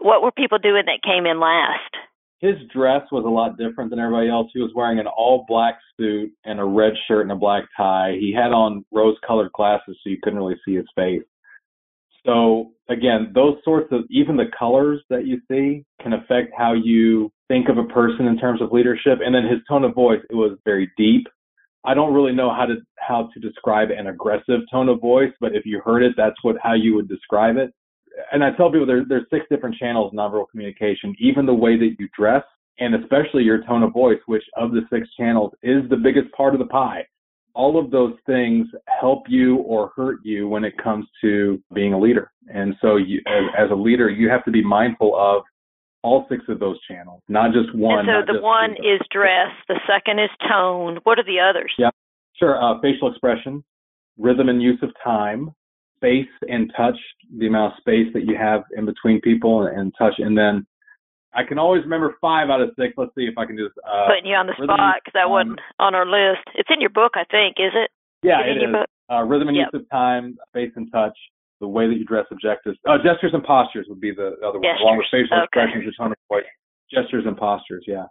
[0.00, 1.96] what were people doing that came in last?
[2.40, 4.50] His dress was a lot different than everybody else.
[4.54, 8.16] He was wearing an all black suit and a red shirt and a black tie.
[8.20, 11.24] He had on rose colored glasses so you couldn't really see his face.
[12.26, 17.30] So again, those sorts of even the colors that you see can affect how you
[17.48, 19.18] think of a person in terms of leadership.
[19.24, 21.26] And then his tone of voice, it was very deep.
[21.84, 25.54] I don't really know how to how to describe an aggressive tone of voice, but
[25.54, 27.72] if you heard it, that's what how you would describe it.
[28.32, 31.14] And I tell people there, there's six different channels nonverbal communication.
[31.20, 32.42] Even the way that you dress,
[32.80, 36.54] and especially your tone of voice, which of the six channels is the biggest part
[36.54, 37.06] of the pie
[37.54, 38.66] all of those things
[39.00, 42.30] help you or hurt you when it comes to being a leader.
[42.52, 45.42] And so you, as, as a leader, you have to be mindful of
[46.02, 48.08] all six of those channels, not just one.
[48.08, 51.00] And so the one is dress, the second is tone.
[51.02, 51.72] What are the others?
[51.78, 51.90] Yeah,
[52.36, 52.62] sure.
[52.62, 53.64] Uh, facial expression,
[54.16, 55.50] rhythm and use of time,
[55.96, 56.96] space and touch,
[57.38, 60.64] the amount of space that you have in between people and touch, and then
[61.34, 62.94] I can always remember five out of six.
[62.96, 63.72] Let's see if I can do this.
[63.84, 66.44] Uh, Putting you on the spot because that wasn't on our list.
[66.54, 67.56] It's in your book, I think.
[67.58, 67.90] Is it?
[68.22, 68.86] Yeah, is it, it is.
[69.10, 69.68] Uh, rhythm and yep.
[69.72, 71.16] use of time, face and touch,
[71.60, 72.78] the way that you dress objectives.
[72.88, 74.80] Uh, gestures and postures would be the other gestures.
[74.84, 75.44] one, along with facial okay.
[75.44, 76.44] expressions, your tone of voice,
[76.92, 77.84] gestures and postures.
[77.86, 78.06] Yeah.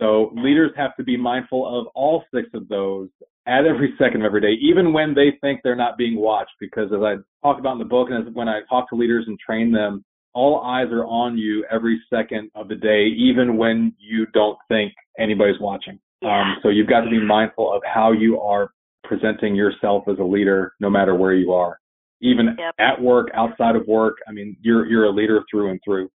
[0.00, 3.08] So leaders have to be mindful of all six of those
[3.46, 6.54] at every second of every day, even when they think they're not being watched.
[6.58, 9.24] Because as I talk about in the book, and as when I talk to leaders
[9.28, 10.04] and train them,
[10.34, 14.92] all eyes are on you every second of the day, even when you don't think
[15.18, 15.98] anybody's watching.
[16.24, 18.70] Um, so you've got to be mindful of how you are
[19.04, 21.78] presenting yourself as a leader, no matter where you are,
[22.20, 22.74] even yep.
[22.78, 24.16] at work, outside of work.
[24.26, 26.10] I mean, you're you're a leader through and through.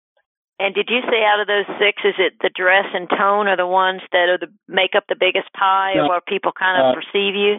[0.59, 3.57] And did you say out of those six, is it the dress and tone are
[3.57, 6.91] the ones that are the make up the biggest pie, no, where people kind of
[6.91, 7.59] uh, perceive you?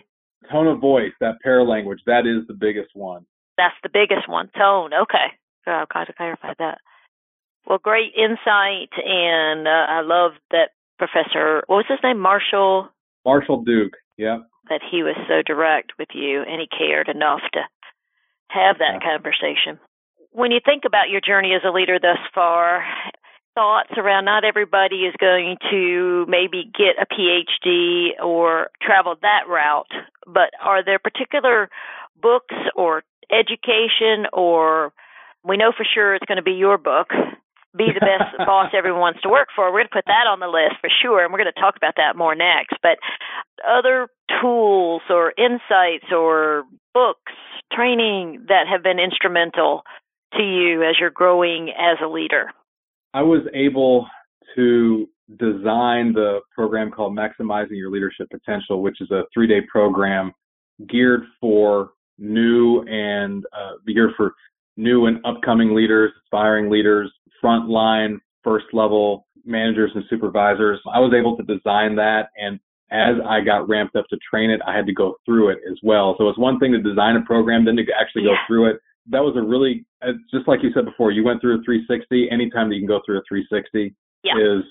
[0.51, 3.25] Tone of voice, that paralanguage, that is the biggest one.
[3.57, 4.49] That's the biggest one.
[4.57, 5.31] Tone, okay.
[5.69, 6.79] So I've got to clarify that.
[7.67, 11.61] Well, great insight, and uh, I love that Professor.
[11.67, 12.19] What was his name?
[12.19, 12.89] Marshall.
[13.23, 13.93] Marshall Duke.
[14.17, 14.39] Yeah.
[14.69, 17.61] That he was so direct with you, and he cared enough to
[18.47, 19.11] have that yeah.
[19.11, 19.79] conversation.
[20.31, 22.83] When you think about your journey as a leader thus far,
[23.53, 29.91] thoughts around not everybody is going to maybe get a PhD or travel that route,
[30.25, 31.69] but are there particular
[32.19, 34.93] books or education or
[35.49, 37.09] we know for sure it's going to be your book.
[37.77, 39.65] Be the best boss everyone wants to work for.
[39.73, 41.75] We're going to put that on the list for sure, and we're going to talk
[41.75, 42.77] about that more next.
[42.81, 42.97] But
[43.67, 44.07] other
[44.41, 47.33] tools or insights or books,
[47.73, 49.83] training that have been instrumental
[50.37, 52.51] to you as you're growing as a leader?
[53.13, 54.07] I was able
[54.55, 60.31] to design the program called Maximizing Your Leadership Potential, which is a three day program
[60.87, 64.33] geared for new and uh, geared for
[64.79, 67.11] new and upcoming leaders, aspiring leaders,
[67.43, 70.79] frontline, first level managers and supervisors.
[70.91, 72.59] I was able to design that and
[72.91, 75.77] as I got ramped up to train it, I had to go through it as
[75.83, 76.15] well.
[76.17, 78.77] So it's one thing to design a program, then to actually go through it.
[79.11, 82.29] That was a really, uh, just like you said before, you went through a 360.
[82.31, 84.33] Anytime that you can go through a 360 yeah.
[84.37, 84.63] is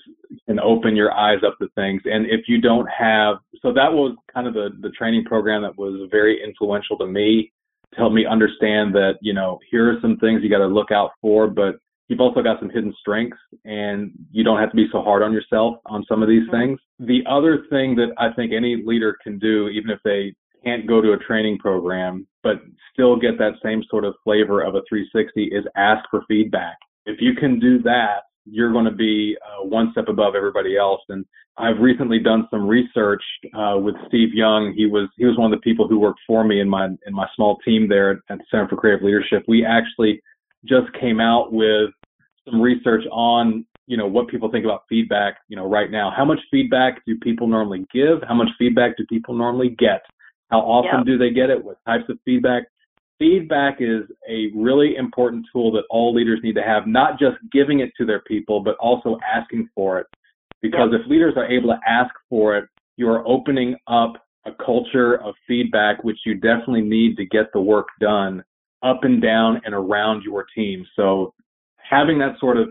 [0.47, 2.01] can open your eyes up to things.
[2.05, 5.77] And if you don't have, so that was kind of the the training program that
[5.77, 7.51] was very influential to me
[7.95, 11.11] help me understand that, you know, here are some things you got to look out
[11.21, 11.75] for, but
[12.07, 15.31] you've also got some hidden strengths and you don't have to be so hard on
[15.31, 16.75] yourself on some of these mm-hmm.
[16.75, 16.79] things.
[16.99, 20.33] The other thing that I think any leader can do, even if they
[20.63, 22.61] can't go to a training program, but
[22.93, 26.77] still get that same sort of flavor of a 360 is ask for feedback.
[27.05, 31.01] If you can do that, you're going to be uh, one step above everybody else.
[31.09, 31.25] And
[31.57, 33.21] I've recently done some research
[33.53, 34.73] uh, with Steve Young.
[34.75, 37.13] He was he was one of the people who worked for me in my in
[37.13, 39.43] my small team there at the Center for Creative Leadership.
[39.47, 40.21] We actually
[40.65, 41.91] just came out with
[42.49, 45.37] some research on you know what people think about feedback.
[45.49, 48.19] You know, right now, how much feedback do people normally give?
[48.27, 50.01] How much feedback do people normally get?
[50.49, 51.05] How often yep.
[51.05, 51.63] do they get it?
[51.63, 52.63] What types of feedback?
[53.19, 57.81] Feedback is a really important tool that all leaders need to have, not just giving
[57.81, 60.07] it to their people, but also asking for it.
[60.61, 62.65] Because if leaders are able to ask for it,
[62.97, 64.13] you are opening up
[64.45, 68.43] a culture of feedback, which you definitely need to get the work done
[68.81, 70.85] up and down and around your team.
[70.95, 71.33] So
[71.77, 72.69] having that sort of,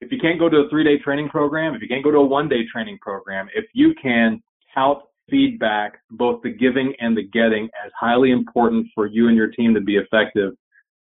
[0.00, 2.18] if you can't go to a three day training program, if you can't go to
[2.18, 4.42] a one day training program, if you can
[4.74, 9.48] tout feedback, both the giving and the getting, as highly important for you and your
[9.48, 10.52] team to be effective.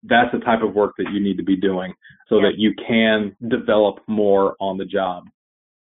[0.05, 1.93] that's the type of work that you need to be doing
[2.27, 2.47] so Yeah.
[2.49, 5.27] that you can develop more on the job.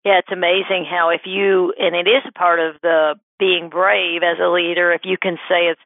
[0.04, 4.24] Yeah, it's amazing how if you and it is a part of the being brave
[4.24, 5.80] as a leader, if you can say it's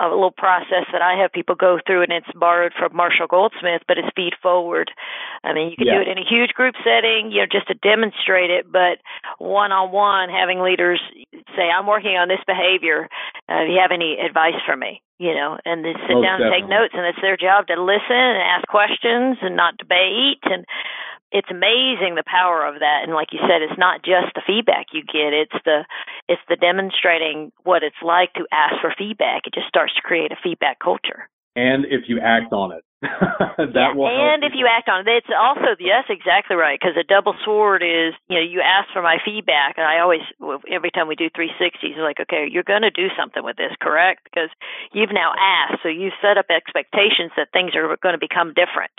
[0.00, 3.82] a little process that I have people go through and it's borrowed from Marshall Goldsmith,
[3.86, 4.90] but it's feed forward.
[5.44, 5.94] I mean, you can Yeah.
[5.96, 8.98] do it in a huge group setting, you know, just to demonstrate it, but
[9.38, 11.00] one on one, having leaders
[11.54, 13.08] say, I'm working on this behavior.
[13.48, 15.00] Uh, do you have any advice for me?
[15.18, 17.80] You know, and they sit Most down and take notes, and it's their job to
[17.80, 20.42] listen and ask questions and not debate.
[20.42, 20.66] And
[21.34, 23.02] it's amazing the power of that.
[23.02, 25.82] And like you said, it's not just the feedback you get; it's the
[26.30, 29.50] it's the demonstrating what it's like to ask for feedback.
[29.50, 31.28] It just starts to create a feedback culture.
[31.58, 35.30] And if you act on it, that will and if you act on it, it's
[35.30, 36.78] also yes, exactly right.
[36.78, 40.22] Because a double sword is, you know, you ask for my feedback, and I always,
[40.70, 44.24] every time we do 360s, like, okay, you're going to do something with this, correct?
[44.24, 44.50] Because
[44.94, 48.94] you've now asked, so you've set up expectations that things are going to become different.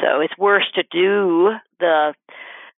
[0.00, 2.14] So it's worse to do the,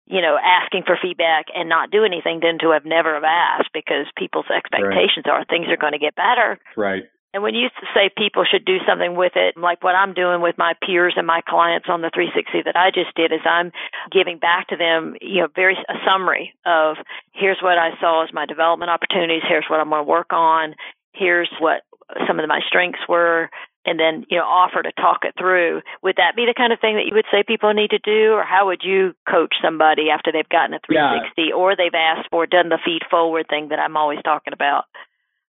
[0.06, 3.70] you know, asking for feedback and not do anything than to have never have asked,
[3.74, 6.60] because people's expectations are things are going to get better.
[6.76, 7.04] right.
[7.34, 10.58] And when you say people should do something with it, like what I'm doing with
[10.58, 13.72] my peers and my clients on the 360 that I just did, is I'm
[14.12, 16.96] giving back to them, you know, very a summary of
[17.34, 20.74] here's what I saw as my development opportunities, here's what I'm going to work on,
[21.14, 21.82] here's what
[22.26, 23.50] some of my strengths were,
[23.88, 25.82] and then you know offer to talk it through.
[26.04, 28.34] Would that be the kind of thing that you would say people need to do,
[28.34, 32.46] or how would you coach somebody after they've gotten a 360 or they've asked for
[32.46, 34.84] done the feed forward thing that I'm always talking about?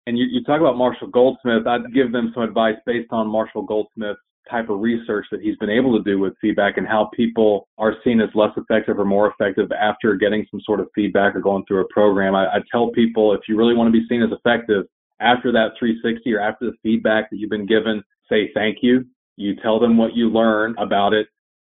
[0.06, 1.66] And you, you talk about Marshall Goldsmith.
[1.66, 4.20] I'd give them some advice based on Marshall Goldsmith's
[4.50, 7.94] type of research that he's been able to do with feedback and how people are
[8.02, 11.64] seen as less effective or more effective after getting some sort of feedback or going
[11.66, 12.34] through a program.
[12.34, 14.86] I, I tell people if you really want to be seen as effective
[15.20, 19.04] after that 360 or after the feedback that you've been given, say thank you.
[19.36, 21.26] You tell them what you learn about it.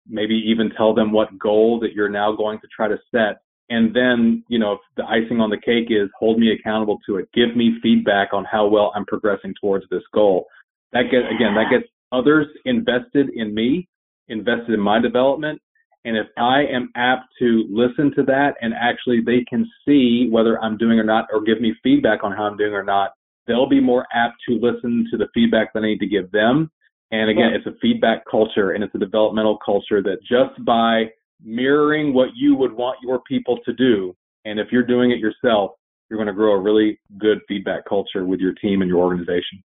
[0.07, 3.37] Maybe even tell them what goal that you're now going to try to set
[3.69, 7.17] and then, you know, if the icing on the cake is hold me accountable to
[7.17, 7.29] it.
[7.33, 10.45] Give me feedback on how well I'm progressing towards this goal.
[10.93, 13.87] That gets, again, that gets others invested in me,
[14.29, 15.61] invested in my development.
[16.05, 20.61] And if I am apt to listen to that and actually they can see whether
[20.63, 23.11] I'm doing or not or give me feedback on how I'm doing or not,
[23.47, 26.71] they'll be more apt to listen to the feedback that I need to give them.
[27.11, 31.05] And again, it's a feedback culture and it's a developmental culture that just by
[31.43, 34.15] mirroring what you would want your people to do.
[34.45, 35.71] And if you're doing it yourself,
[36.09, 39.63] you're going to grow a really good feedback culture with your team and your organization.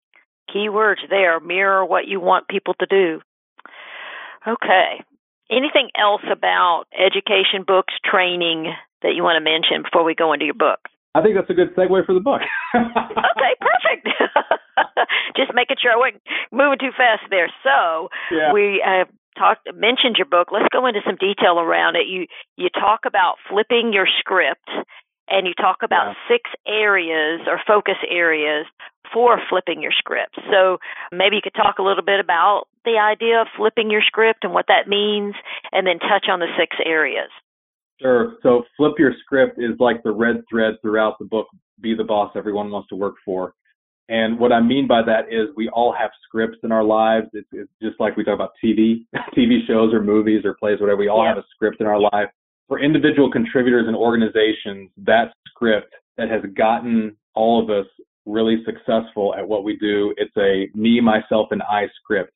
[0.51, 3.19] Key words there mirror what you want people to do.
[4.47, 5.03] Okay.
[5.51, 10.45] Anything else about education, books, training that you want to mention before we go into
[10.45, 10.79] your book?
[11.15, 12.41] I think that's a good segue for the book.
[12.75, 14.03] okay, perfect.
[15.39, 17.47] Just making sure I wasn't moving too fast there.
[17.63, 18.51] So Yeah.
[18.51, 19.05] we uh,
[19.39, 20.49] talked mentioned your book.
[20.51, 22.07] Let's go into some detail around it.
[22.07, 24.67] You you talk about flipping your script,
[25.29, 28.65] and you talk about six areas or focus areas
[29.13, 30.35] for flipping your script.
[30.51, 30.77] So
[31.11, 34.53] maybe you could talk a little bit about the idea of flipping your script and
[34.53, 35.35] what that means,
[35.71, 37.29] and then touch on the six areas.
[38.01, 38.35] Sure.
[38.43, 41.47] So flip your script is like the red thread throughout the book,
[41.81, 43.53] Be the Boss Everyone Wants to Work For.
[44.09, 47.27] And what I mean by that is we all have scripts in our lives.
[47.33, 49.05] It's, it's just like we talk about TV,
[49.37, 50.97] TV shows or movies or plays, whatever.
[50.97, 51.29] We all Yeah.
[51.29, 52.29] have a script in our life.
[52.67, 57.85] For individual contributors and organizations, that script that has gotten all of us
[58.25, 62.31] really successful at what we do, it's a me, myself, and I script.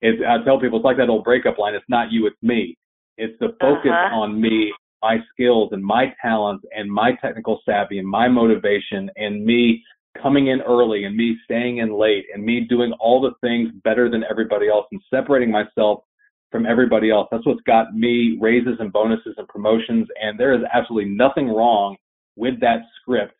[0.00, 1.74] It's, I tell people it's like that old breakup line.
[1.74, 2.76] It's not you, it's me.
[3.18, 4.14] It's the focus Uh-huh.
[4.16, 4.72] on me,
[5.02, 9.82] my skills and my talents and my technical savvy and my motivation and me
[10.20, 14.10] coming in early and me staying in late and me doing all the things better
[14.10, 16.04] than everybody else and separating myself
[16.50, 17.28] from everybody else.
[17.30, 20.06] That's what's got me raises and bonuses and promotions.
[20.22, 21.96] And there is absolutely nothing wrong
[22.36, 23.34] with that script.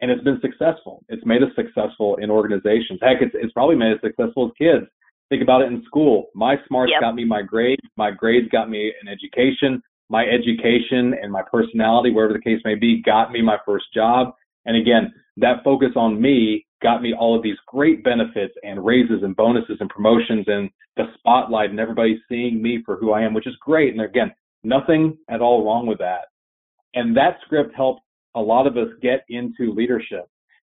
[0.00, 1.04] And it's been successful.
[1.08, 2.98] It's made us successful in organizations.
[3.00, 4.84] Heck, it's, it's probably made us successful as kids.
[5.30, 6.26] Think about it in school.
[6.34, 7.00] My smarts Yep.
[7.00, 7.82] got me my grades.
[7.96, 9.82] My grades got me an education.
[10.08, 14.34] My education and my personality, wherever the case may be, got me my first job.
[14.64, 19.22] And again, that focus on me got me all of these great benefits and raises
[19.22, 23.34] and bonuses and promotions and the spotlight and everybody seeing me for who I am,
[23.34, 23.92] which is great.
[23.92, 24.32] And again,
[24.62, 26.26] nothing at all wrong with that.
[26.94, 28.02] And that script helped
[28.34, 30.28] a lot of us get into leadership.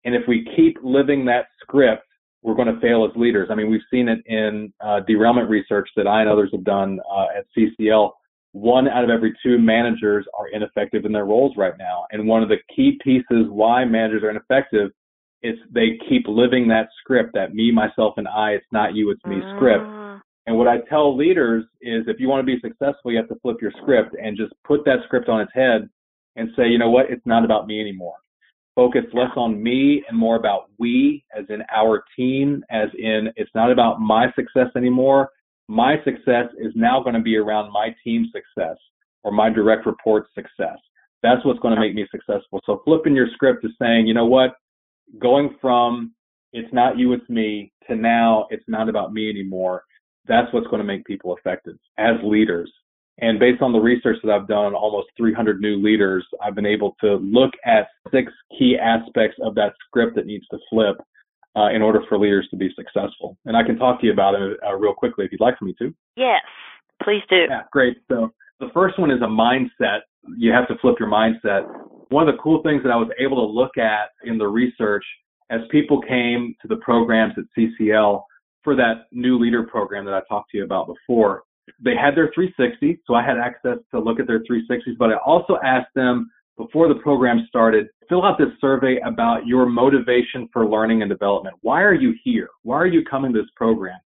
[0.05, 2.03] And if we keep living that script,
[2.41, 3.49] we're going to fail as leaders.
[3.51, 6.99] I mean, we've seen it in uh, derailment research that I and others have done
[7.11, 8.11] uh, at CCL.
[8.53, 12.05] One out of every two managers are ineffective in their roles right now.
[12.11, 14.91] And one of the key pieces why managers are ineffective
[15.41, 19.23] is they keep living that script, that me, myself, and I, it's not you, it's
[19.25, 19.85] me script.
[19.85, 23.29] Mm, And what I tell leaders is if you want to be successful, you have
[23.29, 25.89] to flip your script and just put that script on its head
[26.35, 28.15] and say, you know what, it's not about me anymore.
[28.75, 33.51] Focus less on me and more about we, as in our team, as in it's
[33.53, 35.29] not about my success anymore.
[35.71, 38.75] My success is now going to be around my team's success
[39.23, 40.77] or my direct report success.
[41.23, 42.59] That's what's going to make me successful.
[42.65, 44.55] So flipping your script to saying, you know what,
[45.17, 46.13] going from
[46.51, 49.85] it's not you, it's me to now it's not about me anymore.
[50.27, 52.69] That's what's going to make people effective as leaders.
[53.19, 56.65] And based on the research that I've done on almost 300 new leaders, I've been
[56.65, 60.97] able to look at six key aspects of that script that needs to flip
[61.55, 63.37] uh, in order for leaders to be successful.
[63.45, 65.65] And I can talk to you about it uh, real quickly if you'd like for
[65.65, 65.93] me to.
[66.15, 66.41] Yes,
[67.03, 67.45] please do.
[67.49, 67.97] Yeah, great.
[68.07, 69.99] So the first one is a mindset.
[70.37, 71.67] You have to flip your mindset.
[72.09, 75.05] One of the cool things that I was able to look at in the research
[75.49, 78.23] as people came to the programs at CCL
[78.63, 81.43] for that new leader program that I talked to you about before,
[81.83, 85.17] they had their 360, so I had access to look at their 360s, but I
[85.25, 90.67] also asked them before the program started, fill out this survey about your motivation for
[90.67, 91.55] learning and development.
[91.61, 92.49] Why are you here?
[92.63, 93.99] Why are you coming to this program?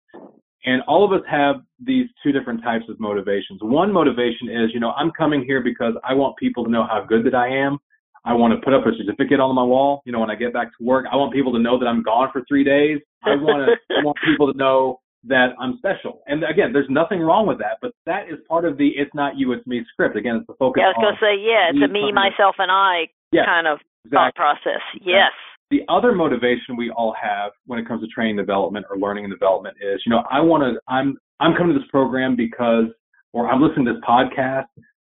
[0.65, 3.61] And all of us have these two different types of motivations.
[3.63, 7.05] One motivation is, you know, I'm coming here because I want people to know how
[7.09, 7.79] good that I am.
[8.25, 10.03] I want to put up a certificate on my wall.
[10.07, 12.03] You know, when I get back to work, I want people to know that I'm
[12.03, 13.01] gone for three days.
[13.25, 16.23] I want to I want people to know that I'm special.
[16.27, 19.37] And again, there's nothing wrong with that, but that is part of the it's not
[19.37, 20.17] you, it's me script.
[20.17, 20.81] Again, it's the focus.
[20.83, 23.67] Yeah, I was going to say, yeah, it's a me, myself, and I yes, kind
[23.67, 24.17] of exactly.
[24.17, 24.83] thought process.
[25.01, 25.31] Yes.
[25.71, 29.33] The other motivation we all have when it comes to training development or learning and
[29.33, 32.87] development is, you know, I want to, I'm, I'm coming to this program because,
[33.33, 34.67] or I'm listening to this podcast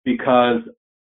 [0.04, 0.60] because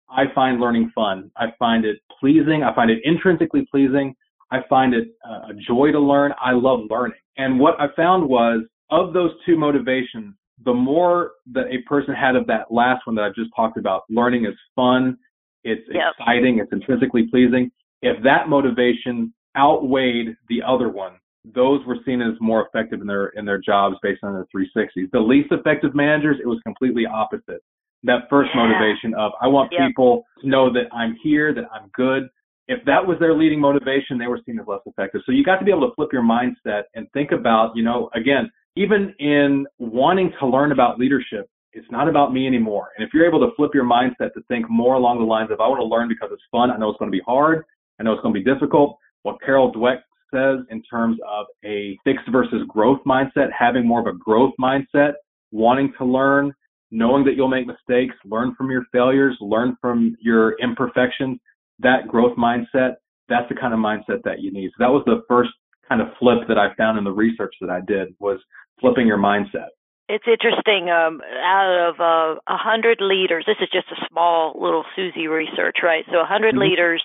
[0.10, 1.32] I find learning fun.
[1.38, 2.64] I find it pleasing.
[2.64, 4.16] I find it intrinsically pleasing.
[4.52, 6.34] I find it a joy to learn.
[6.40, 7.18] I love learning.
[7.38, 10.36] And what I found was of those two motivations,
[10.66, 14.04] the more that a person had of that last one that I just talked about,
[14.10, 15.18] learning is fun,
[15.64, 16.14] it's yep.
[16.18, 17.72] exciting, it's intrinsically pleasing.
[18.02, 21.14] If that motivation outweighed the other one,
[21.56, 25.10] those were seen as more effective in their in their jobs based on their 360s.
[25.12, 27.62] The least effective managers, it was completely opposite.
[28.04, 28.68] That first yeah.
[28.68, 29.88] motivation of I want yep.
[29.88, 32.28] people to know that I'm here, that I'm good.
[32.68, 35.22] If that was their leading motivation, they were seen as less effective.
[35.26, 38.10] So you got to be able to flip your mindset and think about, you know,
[38.14, 42.90] again, even in wanting to learn about leadership, it's not about me anymore.
[42.98, 45.60] And if you're able to flip your mindset to think more along the lines of,
[45.60, 47.66] I want to learn because it's fun, I know it's going to be hard,
[48.00, 49.98] I know it's going to be difficult, what Carol Dweck
[50.34, 55.14] says in terms of a fixed versus growth mindset, having more of a growth mindset,
[55.52, 56.54] wanting to learn,
[56.92, 61.40] knowing that you'll make mistakes, learn from your failures, learn from your imperfections,
[61.80, 62.96] that growth mindset,
[63.30, 64.70] that's the kind of mindset that you need.
[64.70, 65.50] So that was the first
[65.88, 68.40] kind of flip that I found in the research that I did was
[68.80, 69.70] flipping your mindset.
[70.10, 70.90] It's interesting.
[70.90, 75.28] Um, out of uh, a uh, hundred leaders, this is just a small little Suzie
[75.28, 76.06] research, right?
[76.08, 76.62] So a 100 mm-hmm.
[76.62, 77.04] leaders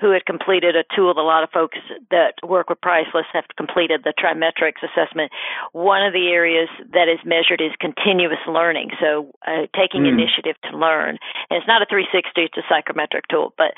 [0.00, 1.12] who had completed a tool.
[1.12, 1.78] A lot of folks
[2.10, 5.32] that work with Priceless have completed the TriMetrix assessment.
[5.72, 8.90] One of the areas that is measured is continuous learning.
[9.00, 10.12] So uh, taking mm.
[10.12, 11.18] initiative to learn.
[11.50, 13.54] And it's not a 360; it's a psychometric tool.
[13.56, 13.74] But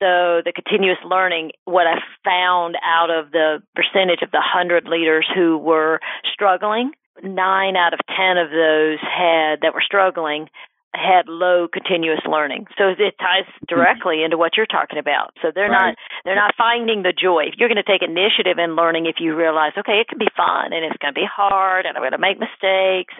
[0.00, 5.26] so the continuous learning, what I found out of the percentage of the 100 leaders
[5.34, 6.00] who were
[6.32, 6.92] struggling
[7.22, 10.48] nine out of ten of those had that were struggling
[10.96, 12.66] had low continuous learning.
[12.78, 15.36] So it ties directly into what you're talking about.
[15.42, 15.92] So they're right.
[15.92, 17.44] not they're not finding the joy.
[17.52, 20.32] If you're going to take initiative in learning, if you realize, okay, it can be
[20.36, 23.14] fun and it's going to be hard and I'm going to make mistakes,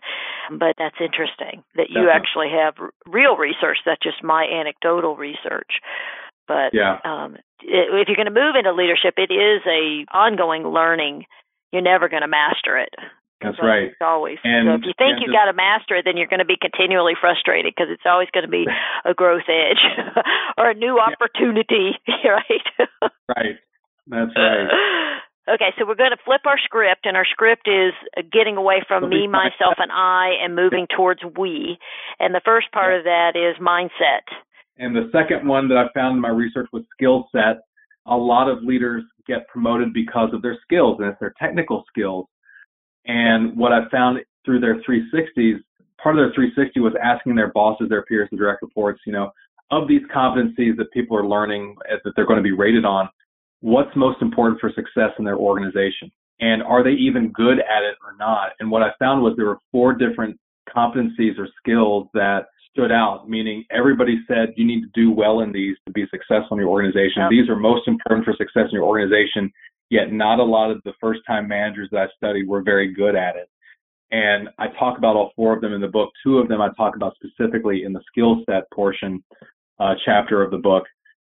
[0.50, 2.16] but that's interesting that you Definitely.
[2.16, 2.74] actually have
[3.06, 3.78] real research.
[3.84, 5.84] That's just my anecdotal research.
[6.48, 6.98] But yeah.
[7.04, 11.26] um, if you're going to move into leadership, it is a ongoing learning.
[11.72, 12.94] You're never going to master it.
[13.40, 13.92] That's right.
[13.92, 14.38] It's always.
[14.44, 16.56] And, so if you think you've got to master it, then you're going to be
[16.56, 18.64] continually frustrated because it's always going to be
[19.04, 19.82] a growth edge
[20.58, 22.66] or a new opportunity, right?
[23.28, 23.56] right.
[24.06, 25.20] That's right.
[25.48, 28.82] Okay, so we're going to flip our script, and our script is uh, getting away
[28.88, 31.78] from me, myself, and I, and moving towards we.
[32.18, 34.26] And the first part of that is mindset.
[34.78, 37.62] And the second one that I found in my research was skill set.
[38.06, 42.26] A lot of leaders get promoted because of their skills, and it's their technical skills.
[43.06, 45.58] And what I found through their 360s,
[46.02, 49.30] part of their 360 was asking their bosses, their peers, and direct reports, you know,
[49.70, 53.08] of these competencies that people are learning eh, that they're going to be rated on,
[53.60, 56.10] what's most important for success in their organization?
[56.40, 58.50] And are they even good at it or not?
[58.60, 60.38] And what I found was there were four different
[60.74, 65.50] competencies or skills that stood out, meaning everybody said you need to do well in
[65.50, 67.26] these to be successful in your organization.
[67.30, 69.50] These are most important for success in your organization
[69.90, 73.14] yet not a lot of the first time managers that I studied were very good
[73.14, 73.48] at it.
[74.10, 76.10] And I talk about all four of them in the book.
[76.22, 79.22] Two of them I talk about specifically in the skill set portion
[79.80, 80.84] uh, chapter of the book.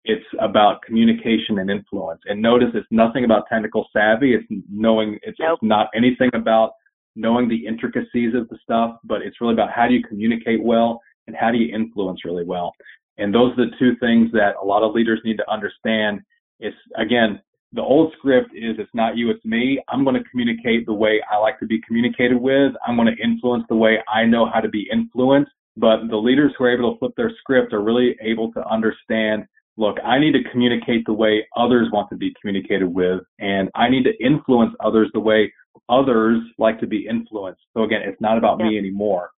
[0.04, 2.20] It's about communication and influence.
[2.26, 4.34] And notice it's nothing about technical savvy.
[4.34, 5.58] It's knowing, it's, nope.
[5.60, 6.72] it's not anything about
[7.14, 11.00] knowing the intricacies of the stuff, but it's really about how do you communicate well
[11.26, 12.72] and how do you influence really well.
[13.18, 16.20] And those are the two things that a lot of leaders need to understand.
[16.58, 17.40] It's again,
[17.72, 19.82] the old script is it's not you, it's me.
[19.88, 22.72] I'm going to communicate the way I like to be communicated with.
[22.86, 25.52] I'm going to influence the way I know how to be influenced.
[25.76, 29.46] But the leaders who are able to flip their script are really able to understand
[29.78, 33.88] look, I need to communicate the way others want to be communicated with, and I
[33.88, 35.50] need to influence others the way
[35.88, 37.62] others like to be influenced.
[37.74, 38.68] So again, it's not about yeah.
[38.68, 39.30] me anymore.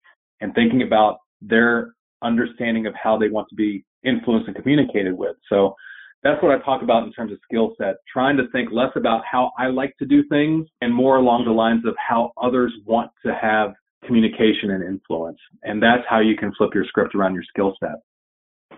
[0.41, 5.37] And thinking about their understanding of how they want to be influenced and communicated with.
[5.49, 5.75] So
[6.23, 9.23] that's what I talk about in terms of skill set, trying to think less about
[9.31, 13.11] how I like to do things and more along the lines of how others want
[13.27, 13.73] to have
[14.07, 15.39] communication and influence.
[15.63, 17.97] And that's how you can flip your script around your skill set.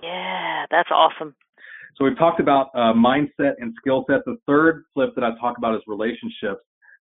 [0.03, 1.35] Yeah, that's awesome.
[1.97, 4.25] So we've talked about uh, mindset and skill set.
[4.25, 6.63] The third flip that I talk about is relationships.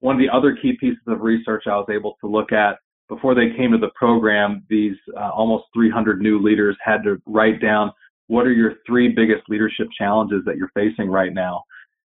[0.00, 3.34] One of the other key pieces of research I was able to look at before
[3.34, 7.92] they came to the program, these uh, almost 300 new leaders had to write down
[8.28, 11.62] what are your three biggest leadership challenges that you're facing right now.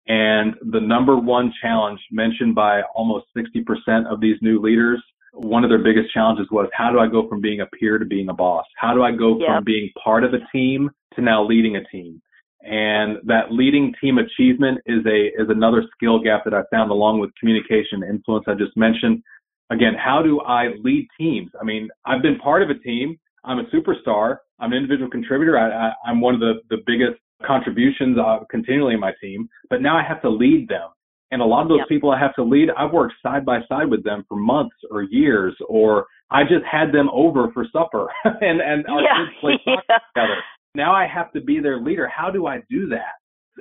[0.07, 5.03] And the number one challenge mentioned by almost 60% of these new leaders,
[5.33, 8.05] one of their biggest challenges was how do I go from being a peer to
[8.05, 8.65] being a boss?
[8.77, 9.47] How do I go yep.
[9.47, 12.21] from being part of a team to now leading a team?
[12.61, 17.19] And that leading team achievement is a is another skill gap that I found along
[17.19, 19.21] with communication influence I just mentioned
[19.69, 21.51] again, how do I lead teams?
[21.59, 23.19] I mean, I've been part of a team.
[23.43, 24.37] I'm a superstar.
[24.59, 25.57] I'm an individual contributor.
[25.57, 29.97] I, am one of the, the biggest contributions uh, continually in my team, but now
[29.97, 30.89] I have to lead them.
[31.31, 31.89] And a lot of those yep.
[31.89, 35.03] people I have to lead, I've worked side by side with them for months or
[35.03, 39.25] years, or I just had them over for supper and, and our yeah.
[39.25, 39.97] kids play soccer yeah.
[40.15, 40.41] together.
[40.73, 42.07] Now I have to be their leader.
[42.07, 43.15] How do I do that?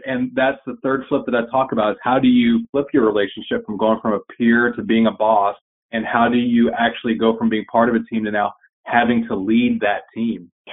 [0.05, 3.07] And that's the third flip that I talk about is how do you flip your
[3.07, 5.57] relationship from going from a peer to being a boss
[5.93, 8.53] and how do you actually go from being part of a team to now
[8.85, 10.51] having to lead that team?
[10.67, 10.73] Yeah,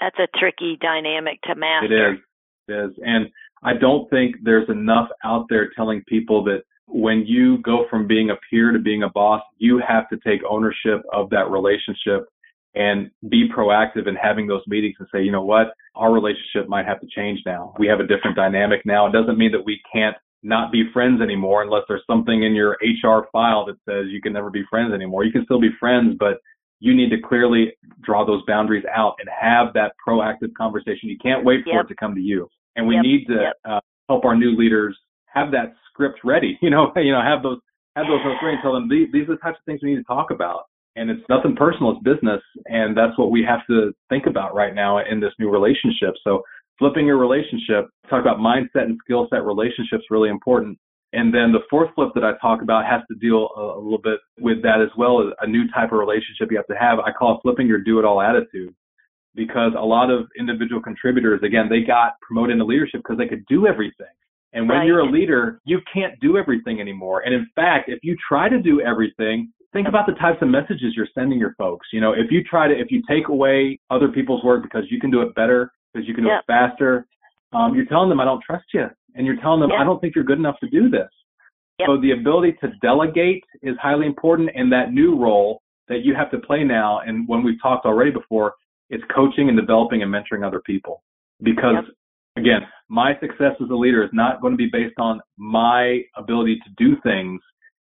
[0.00, 2.12] that's a tricky dynamic to master.
[2.12, 2.20] It is.
[2.68, 2.90] It is.
[3.04, 3.26] And
[3.62, 8.30] I don't think there's enough out there telling people that when you go from being
[8.30, 12.26] a peer to being a boss, you have to take ownership of that relationship
[12.74, 16.86] and be proactive in having those meetings and say, you know what, our relationship might
[16.86, 17.74] have to change now.
[17.78, 19.06] We have a different dynamic now.
[19.06, 22.76] It doesn't mean that we can't not be friends anymore unless there's something in your
[22.82, 25.24] HR file that says you can never be friends anymore.
[25.24, 26.38] You can still be friends, but
[26.80, 27.72] you need to clearly
[28.02, 31.08] draw those boundaries out and have that proactive conversation.
[31.08, 31.84] You can't wait for yep.
[31.84, 32.48] it to come to you.
[32.76, 33.02] And we yep.
[33.02, 33.54] need to yep.
[33.64, 34.96] uh, help our new leaders
[35.26, 36.58] have that script ready.
[36.62, 37.58] You know, you know, have those
[37.96, 39.96] have those ready and tell them these, these are the types of things we need
[39.96, 40.64] to talk about.
[40.96, 44.74] And it's nothing personal, it's business, and that's what we have to think about right
[44.74, 46.14] now in this new relationship.
[46.24, 46.42] So
[46.78, 50.78] flipping your relationship, talk about mindset and skill set relationships really important.
[51.12, 54.00] And then the fourth flip that I talk about has to deal a, a little
[54.02, 56.98] bit with that as well as a new type of relationship you have to have.
[56.98, 58.74] I call it flipping your do it all attitude
[59.34, 63.44] because a lot of individual contributors, again, they got promoted into leadership because they could
[63.46, 64.06] do everything.
[64.52, 64.86] And when right.
[64.86, 67.20] you're a leader, you can't do everything anymore.
[67.20, 70.94] And in fact, if you try to do everything, think about the types of messages
[70.96, 71.86] you're sending your folks.
[71.92, 74.98] You know, if you try to, if you take away other people's work because you
[74.98, 76.40] can do it better, because you can do yep.
[76.40, 77.06] it faster.
[77.52, 79.80] Um, you're telling them I don't trust you, and you're telling them yep.
[79.80, 81.08] I don't think you're good enough to do this.
[81.78, 81.86] Yep.
[81.86, 86.30] So the ability to delegate is highly important in that new role that you have
[86.30, 87.00] to play now.
[87.06, 88.54] And when we've talked already before,
[88.90, 91.02] it's coaching and developing and mentoring other people.
[91.42, 91.84] Because
[92.36, 96.56] again, my success as a leader is not going to be based on my ability
[96.64, 97.40] to do things.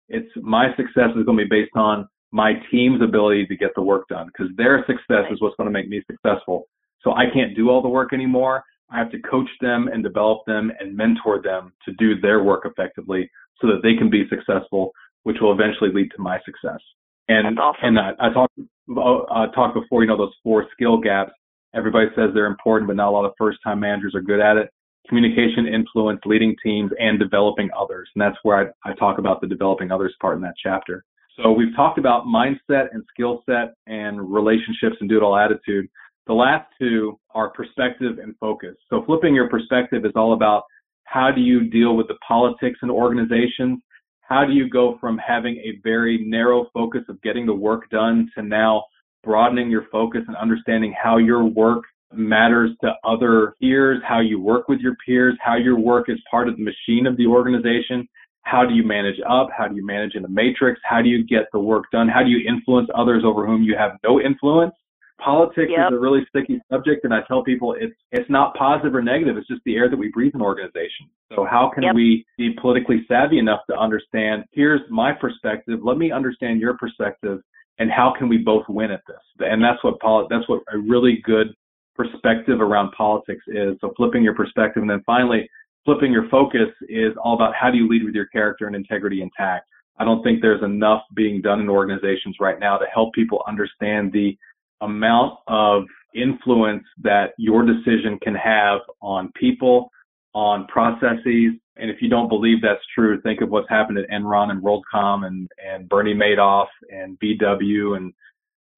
[0.09, 3.83] It's my success is going to be based on my team's ability to get the
[3.83, 5.33] work done because their success right.
[5.33, 6.67] is what's going to make me successful.
[7.03, 8.65] So I can't do all the work anymore.
[8.91, 12.63] I have to coach them and develop them and mentor them to do their work
[12.65, 13.31] effectively
[13.61, 14.93] so that they can be successful,
[15.25, 16.81] which will eventually lead to my success.
[17.29, 17.81] And awesome.
[17.83, 21.33] and I, I talked uh, talked before, you know, those four skill gaps.
[21.75, 24.57] Everybody says they're important, but not a lot of first time managers are good at
[24.57, 24.71] it.
[25.09, 28.09] Communication, influence, leading teams, and developing others.
[28.15, 31.05] And that's where I, I talk about the developing others part in that chapter.
[31.37, 35.89] So we've talked about mindset and skill set and relationships and do it all attitude.
[36.27, 38.75] The last two are perspective and focus.
[38.91, 40.65] So flipping your perspective is all about
[41.05, 43.81] how do you deal with the politics and organizations?
[44.23, 48.29] How do you go from having a very narrow focus of getting the work done
[48.37, 48.85] to now
[49.23, 54.69] broadening your focus and understanding how your work matters to other peers, how you work
[54.69, 58.09] with your peers, how your work is part of the machine of the organization,
[58.47, 59.49] how do you manage up?
[59.57, 60.81] How do you manage in the matrix?
[60.85, 62.09] How do you get the work done?
[62.09, 64.73] How do you influence others over whom you have no influence?
[65.19, 65.93] Politics Yep.
[65.93, 69.37] is a really sticky subject, and I tell people it's it's not positive or negative.
[69.39, 71.09] It's just the air that we breathe in organizations.
[71.35, 71.95] So how can Yep.
[71.95, 74.45] we be politically savvy enough to understand?
[74.53, 75.83] Here's my perspective.
[75.83, 77.41] Let me understand your perspective,
[77.79, 79.23] and how can we both win at this?
[79.41, 81.55] And that's what poli- that's what a really good
[81.95, 83.79] perspective around politics is.
[83.81, 85.49] So flipping your perspective, and then finally
[85.87, 89.23] flipping your focus is all about how do you lead with your character and integrity
[89.23, 89.69] intact.
[89.99, 94.13] I don't think there's enough being done in organizations right now to help people understand
[94.13, 94.37] the
[94.81, 99.91] amount of influence that your decision can have on people,
[100.35, 101.53] on processes.
[101.77, 105.27] And if you don't believe that's true, think of what's happened at Enron and WorldCom
[105.27, 108.13] and, and Bernie Madoff and VW and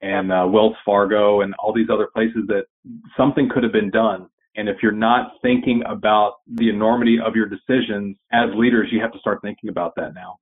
[0.00, 2.66] and uh, Wells Fargo and all these other places that
[3.16, 4.28] something could have been done.
[4.56, 9.12] And if you're not thinking about the enormity of your decisions as leaders, you have
[9.12, 10.38] to start thinking about that now.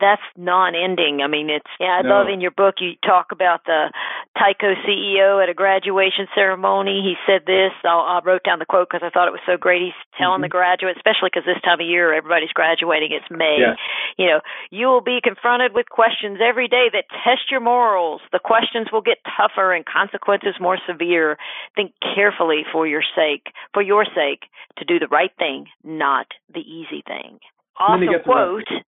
[0.00, 1.20] That's non-ending.
[1.22, 1.68] I mean, it's.
[1.78, 2.20] Yeah, I No.
[2.20, 3.92] love in your book you talk about the
[4.36, 7.02] Tyco CEO at a graduation ceremony.
[7.02, 7.72] He said this.
[7.84, 9.82] I'll, I wrote down the quote because I thought it was so great.
[9.82, 13.12] He's telling the graduates, especially because this time of year everybody's graduating.
[13.12, 13.58] It's May.
[13.60, 13.76] Yes.
[14.16, 14.40] You know,
[14.70, 18.22] you will be confronted with questions every day that test your morals.
[18.32, 21.36] The questions will get tougher and consequences more severe.
[21.76, 24.48] Think carefully for your sake, for your sake,
[24.78, 27.38] to do the right thing, not the easy thing.
[27.78, 28.84] And then he Awesome quote arrested.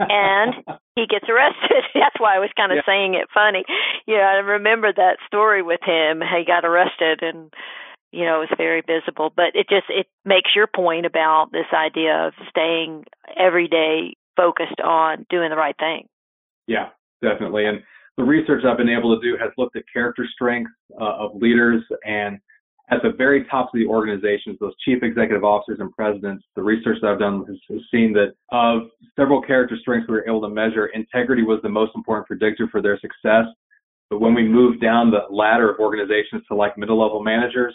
[0.00, 0.54] And
[0.96, 1.84] he gets arrested.
[1.94, 2.86] That's why I was kind of Yeah.
[2.86, 3.64] saying it funny.
[4.06, 6.20] You know, I remember that story with him.
[6.20, 7.52] He got arrested and
[8.12, 9.32] you know, it was very visible.
[9.34, 13.04] But it just it makes your point about this idea of staying
[13.36, 16.06] every day focused on doing the right thing.
[16.66, 16.90] Yeah,
[17.22, 17.66] definitely.
[17.66, 17.82] And
[18.16, 21.82] the research I've been able to do has looked at character strengths uh, of leaders
[22.06, 22.38] and
[22.90, 26.98] at the very top of the organizations, those chief executive officers and presidents, the research
[27.00, 30.48] that I've done has, has seen that of several character strengths we were able to
[30.48, 33.46] measure, integrity was the most important predictor for their success.
[34.10, 37.74] But when we moved down the ladder of organizations to like middle level managers,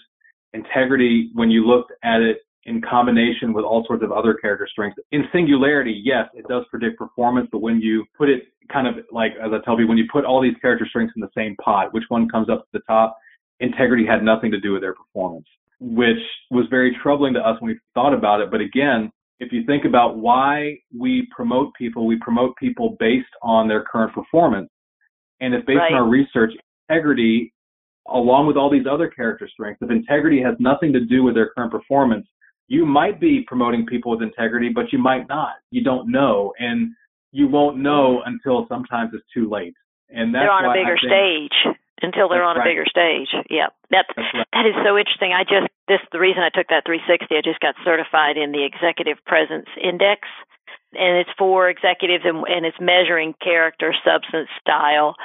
[0.54, 5.00] integrity, when you looked at it in combination with all sorts of other character strengths,
[5.12, 9.32] in singularity, yes, it does predict performance, but when you put it kind of like,
[9.44, 11.94] as I tell people, when you put all these character strengths in the same pot,
[11.96, 13.18] which one comes up to the top,
[13.60, 15.46] integrity had nothing to do with their performance,
[15.80, 16.20] which
[16.52, 18.52] was very troubling to us when we thought about it.
[18.52, 23.68] But again, if you think about why we promote people, we promote people based on
[23.68, 24.70] their current performance.
[25.40, 25.94] And if based Right.
[25.94, 26.54] on our research,
[26.90, 27.54] integrity,
[28.08, 31.50] along with all these other character strengths, if integrity has nothing to do with their
[31.52, 32.28] current performance,
[32.68, 35.56] you might be promoting people with integrity, but you might not.
[35.72, 36.54] You don't know.
[36.60, 36.94] And
[37.32, 39.74] you won't know until sometimes it's too late.
[40.10, 42.70] And that's they're on a bigger think- stage until they're That's on a right.
[42.72, 43.30] bigger stage.
[43.50, 43.74] Yeah.
[43.90, 44.48] That's That's right.
[44.54, 45.34] That is so interesting.
[45.34, 47.34] I just this the reason I took that 360.
[47.34, 50.28] I just got certified in the Executive Presence Index,
[50.94, 55.16] and it's for executives and, and it's measuring character, substance, style,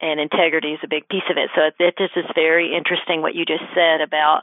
[0.00, 1.50] and integrity is a big piece of it.
[1.54, 4.42] So it, it just is very interesting what you just said about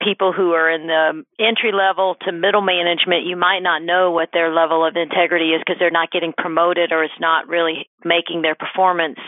[0.00, 3.26] people who are in the entry level to middle management.
[3.26, 6.92] You might not know what their level of integrity is because they're not getting promoted
[6.92, 9.18] or it's not really making their performance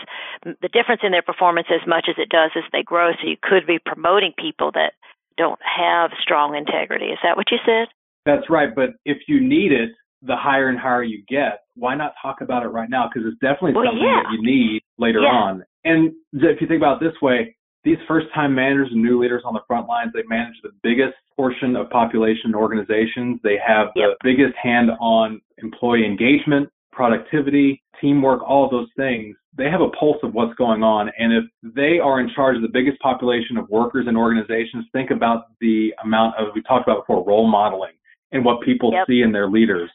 [0.43, 3.11] the difference in their performance as much as it does as they grow.
[3.13, 4.93] So you could be promoting people that
[5.37, 7.07] don't have strong integrity.
[7.07, 7.87] Is that what you said?
[8.25, 8.73] That's right.
[8.73, 9.91] But if you need it,
[10.21, 13.09] the higher and higher you get, why not talk about it right now?
[13.11, 14.21] Because it's definitely Well, something yeah.
[14.23, 15.29] that you need later Yeah.
[15.29, 15.63] on.
[15.83, 19.41] And if you think about it this way, these first time managers and new leaders
[19.45, 23.39] on the front lines, they manage the biggest portion of population organizations.
[23.43, 29.35] They have the biggest hand on employee engagement, productivity, teamwork, all of those things.
[29.57, 31.11] They have a pulse of what's going on.
[31.17, 31.43] And if
[31.75, 35.93] they are in charge of the biggest population of workers and organizations, think about the
[36.03, 37.93] amount of, we talked about before, role modeling
[38.31, 39.07] and what people Yep.
[39.07, 39.89] see in their leaders.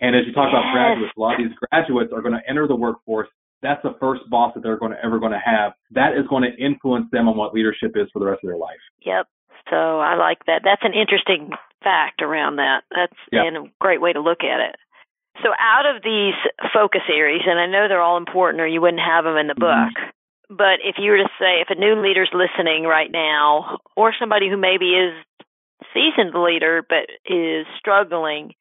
[0.00, 2.66] And as you talk about graduates, a lot of these graduates are going to enter
[2.66, 3.28] the workforce.
[3.62, 5.72] That's the first boss that they're going to ever going to have.
[5.90, 8.56] That is going to influence them on what leadership is for the rest of their
[8.58, 8.78] life.
[9.04, 9.26] Yep.
[9.70, 10.62] So I like that.
[10.64, 11.50] That's an interesting
[11.82, 12.84] fact around that.
[12.94, 13.44] That's Yep.
[13.46, 14.76] and a great way to look at it.
[15.42, 16.34] So out of these
[16.72, 19.54] focus areas, and I know they're all important or you wouldn't have them in the
[19.54, 19.92] Mhm.
[19.94, 20.12] book,
[20.50, 24.48] but if you were to say if a new leader's listening right now or somebody
[24.48, 25.14] who maybe is
[25.94, 28.54] seasoned leader but is struggling,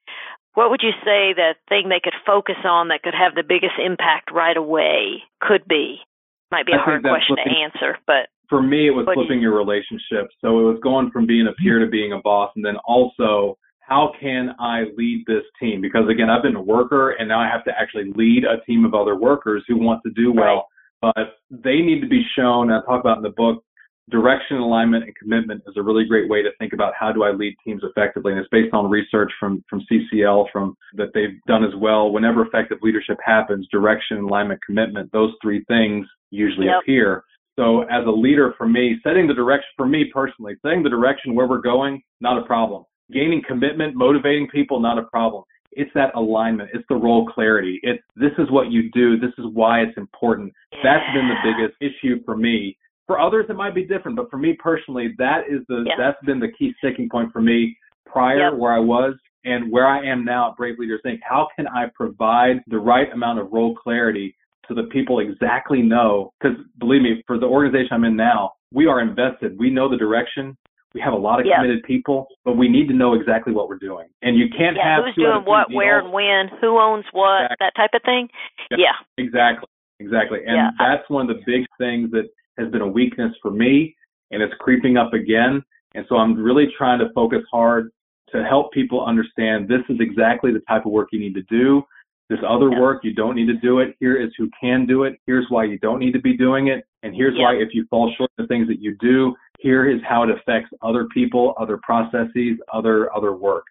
[0.58, 3.78] what would you say the thing they could focus on that could have the biggest
[3.78, 5.98] impact right away could be?
[6.50, 9.16] Might be a I hard question to answer, but For me, it was do you-
[9.22, 10.32] flipping your relationship.
[10.42, 12.52] So it was going from being a peer to being a boss.
[12.56, 15.80] And then also, how can I lead this team?
[15.80, 18.84] Because again, I've been a worker and now I have to actually lead a team
[18.84, 20.68] of other workers who want to do well.
[21.04, 23.64] But they need to be shown, and I talk about in the book,
[24.10, 27.32] direction, alignment, and commitment is a really great way to think about how do I
[27.32, 28.32] lead teams effectively.
[28.32, 32.12] And it's based on research from, from CCL from that they've done as well.
[32.12, 36.82] Whenever effective leadership happens, direction, alignment, commitment, those three things usually Yep.
[36.84, 37.24] appear.
[37.58, 41.34] So as a leader for me, setting the direction for me personally, setting the direction
[41.34, 42.84] where we're going, not a problem.
[43.12, 45.44] Gaining commitment, motivating people, not a problem.
[45.72, 46.70] It's that alignment.
[46.74, 47.80] It's the role clarity.
[47.84, 49.18] It's this is what you do.
[49.18, 50.54] This is why it's important.
[50.84, 52.78] That's been the biggest issue for me.
[53.08, 55.96] For others, it might be different, but for me personally, that is the Yeah.
[55.98, 58.54] that's been the key sticking point for me prior Yep.
[58.56, 61.22] where I was and where I am now at Brave Leaders Inc.
[61.24, 64.36] How can I provide the right amount of role clarity
[64.68, 66.34] so that people exactly know?
[66.40, 69.58] Because believe me, for the organization I'm in now, we are invested.
[69.58, 70.58] We know the direction.
[70.94, 71.58] We have a lot of Yeah.
[71.58, 74.08] committed people, but we need to know exactly what we're doing.
[74.22, 77.56] And you can't Yeah, have who's doing what, where, and when, who owns what, Exactly.
[77.66, 78.30] that type of thing.
[78.72, 78.78] Yeah.
[78.78, 78.94] Yeah.
[79.18, 79.70] Exactly.
[80.00, 80.44] Exactly.
[80.46, 80.72] And Yeah.
[80.78, 83.96] that's one of the big things that has been a weakness for me
[84.32, 85.64] and it's creeping up again.
[85.96, 87.92] And so I'm really trying to focus hard
[88.32, 91.84] to help people understand this is exactly the type of work you need to do.
[92.30, 92.82] This other Yeah.
[92.82, 93.96] work, you don't need to do it.
[94.00, 95.18] Here is who can do it.
[95.26, 96.86] Here's why you don't need to be doing it.
[97.04, 97.44] And here's Yeah.
[97.44, 100.30] why if you fall short of the things that you do, here is how it
[100.30, 103.66] affects other people, other processes, other other work.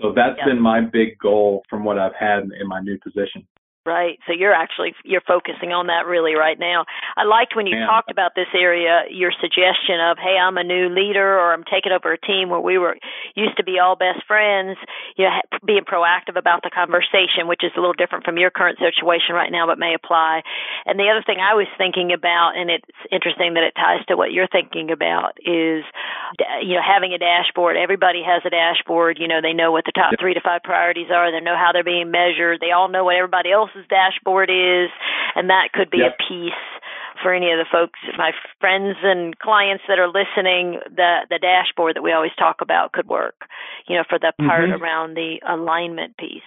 [0.00, 0.46] So that's Yeah.
[0.46, 3.44] been my big goal from what I've had in, in my new position.
[3.86, 4.18] Right.
[4.26, 6.84] So you're actually you're focusing on that really right now.
[7.16, 7.86] I liked when you Yeah.
[7.86, 11.92] talked about this area, your suggestion of, "Hey, I'm a new leader or I'm taking
[11.92, 12.98] over a team where we were
[13.36, 14.76] used to be all best friends."
[15.16, 18.78] You know, being proactive about the conversation, which is a little different from your current
[18.78, 20.42] situation right now, but may apply.
[20.84, 24.16] And the other thing I was thinking about, and it's interesting that it ties to
[24.16, 25.84] what you're thinking about, is
[26.62, 27.76] you know having a dashboard.
[27.76, 29.18] Everybody has a dashboard.
[29.18, 31.30] You know, they know what the top three to five priorities are.
[31.30, 32.60] They know how they're being measured.
[32.60, 34.90] They all know what everybody else's dashboard is,
[35.34, 36.64] and that could be a piece
[37.22, 40.80] for any of the folks, my friends and clients that are listening.
[40.94, 43.46] The the dashboard that we always talk about could work.
[43.88, 44.80] You know, for the part Mhm.
[44.80, 46.42] around the alignment piece.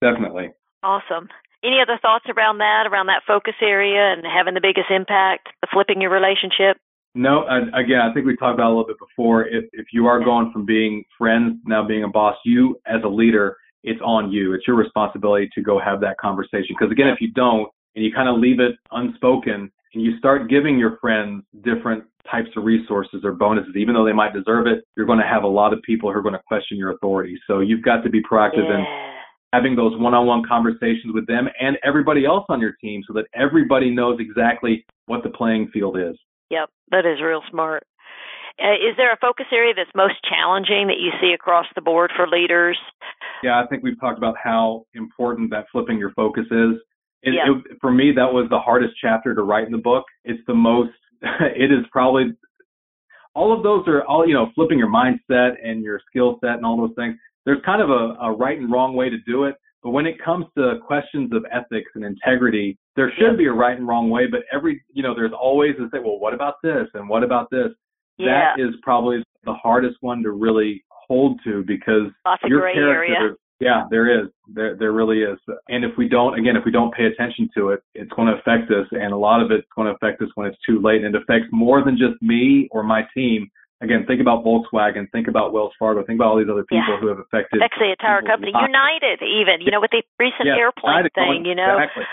[0.00, 0.50] Definitely.
[0.82, 1.28] Awesome.
[1.64, 5.68] Any other thoughts around that, around that focus area and having the biggest impact, the
[5.68, 6.76] flipping your relationship?
[7.14, 9.46] No, and again, I think we talked about a little bit before.
[9.46, 13.08] If if you are going from being friends now being a boss, you as a
[13.08, 14.54] leader, it's on you.
[14.54, 16.74] It's your responsibility to go have that conversation.
[16.78, 20.48] Because again, if you don't and you kind of leave it unspoken and you start
[20.48, 24.84] giving your friends different types of resources or bonuses, even though they might deserve it,
[24.96, 27.38] you're going to have a lot of people who are going to question your authority.
[27.46, 28.84] So you've got to be proactive in
[29.52, 33.90] having those one-on-one conversations with them and everybody else on your team so that everybody
[33.90, 36.16] knows exactly what the playing field is.
[36.50, 37.84] Yep, that is real smart.
[38.62, 42.10] Uh, is there a focus area that's most challenging that you see across the board
[42.14, 42.78] for leaders?
[43.42, 46.76] Yeah, I think we've talked about how important that flipping your focus is.
[47.22, 47.52] It, Yeah.
[47.52, 50.04] it, for me, that was the hardest chapter to write in the book.
[50.24, 50.90] It's the most,
[51.22, 52.32] it is probably,
[53.34, 56.66] all of those are all, you know, flipping your mindset and your skill set and
[56.66, 57.16] all those things.
[57.46, 59.56] There's kind of a, a right and wrong way to do it.
[59.82, 63.36] But when it comes to questions of ethics and integrity, there should Yeah.
[63.36, 64.26] be a right and wrong way.
[64.28, 66.86] But every, you know, there's always to say, well, what about this?
[66.94, 67.68] And what about this?
[68.18, 72.92] Yeah, That is probably the hardest one to really hold to because lots your character,
[72.94, 73.34] area.
[73.62, 74.28] Yeah, there is.
[74.52, 75.38] There there really is.
[75.68, 78.34] And if we don't again, if we don't pay attention to it, it's going to
[78.34, 81.04] affect us and a lot of it's going to affect us when it's too late
[81.04, 83.48] and it affects more than just me or my team.
[83.80, 86.98] Again, think about Volkswagen, think about Wells Fargo, think about all these other people Yeah.
[87.00, 88.52] who have affected Affects the entire company.
[88.54, 91.24] United, even you know, with the recent airplane United thing.
[91.26, 92.06] going- You know, Exactly.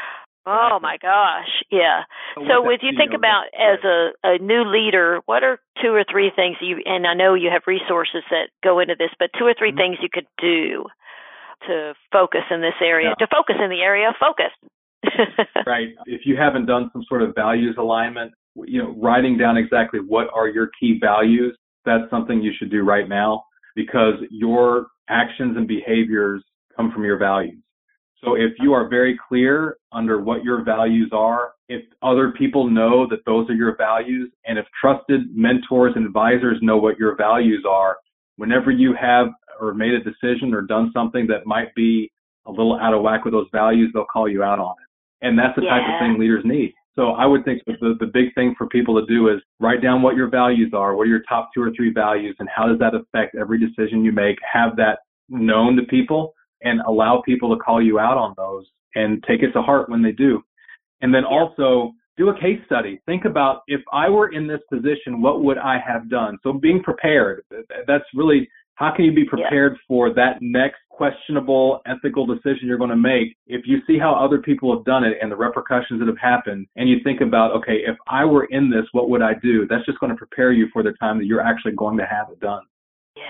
[0.47, 2.03] oh my gosh, yeah.
[2.47, 6.03] So, with as you think about as a, a new leader, what are two or
[6.09, 6.81] three things you?
[6.87, 9.77] And I know you have resources that go into this, but two or 3 Mhm.
[9.77, 10.87] things you could do
[11.67, 13.09] to focus in this area.
[13.09, 13.25] Yeah.
[13.25, 14.51] To focus in the area of focus.
[15.65, 15.89] right?
[16.05, 20.27] If you haven't done some sort of values alignment, you know, writing down exactly what
[20.33, 21.55] are your key values,
[21.85, 23.43] that's something you should do right now
[23.75, 26.43] because your actions and behaviors
[26.75, 27.61] come from your values.
[28.23, 33.07] So if you are very clear under what your values are, if other people know
[33.09, 37.63] that those are your values, and if trusted mentors and advisors know what your values
[37.69, 37.97] are,
[38.35, 39.27] whenever you have
[39.59, 42.11] or made a decision or done something that might be
[42.45, 45.25] a little out of whack with those values, they'll call you out on it.
[45.25, 46.73] And that's the type of thing leaders need.
[46.95, 50.01] So I would think the, the big thing for people to do is write down
[50.01, 52.79] what your values are, what are your top two or three values, and how does
[52.79, 54.37] that affect every decision you make.
[54.51, 54.99] Have that
[55.29, 59.51] known to people and allow people to call you out on those and take it
[59.51, 60.41] to heart when they do.
[61.01, 62.99] And then also do a case study.
[63.05, 66.37] Think about if I were in this position, what would I have done?
[66.43, 67.43] So being prepared,
[67.87, 68.49] that's really
[68.79, 69.85] How can you be prepared yeah.
[69.89, 74.37] for that next questionable ethical decision you're going to make if you see how other
[74.37, 77.83] people have done it and the repercussions that have happened and you think about, okay,
[77.85, 79.67] if I were in this, what would I do?
[79.67, 82.29] That's just going to prepare you for the time that you're actually going to have
[82.31, 82.63] it done.
[83.17, 83.23] Yeah.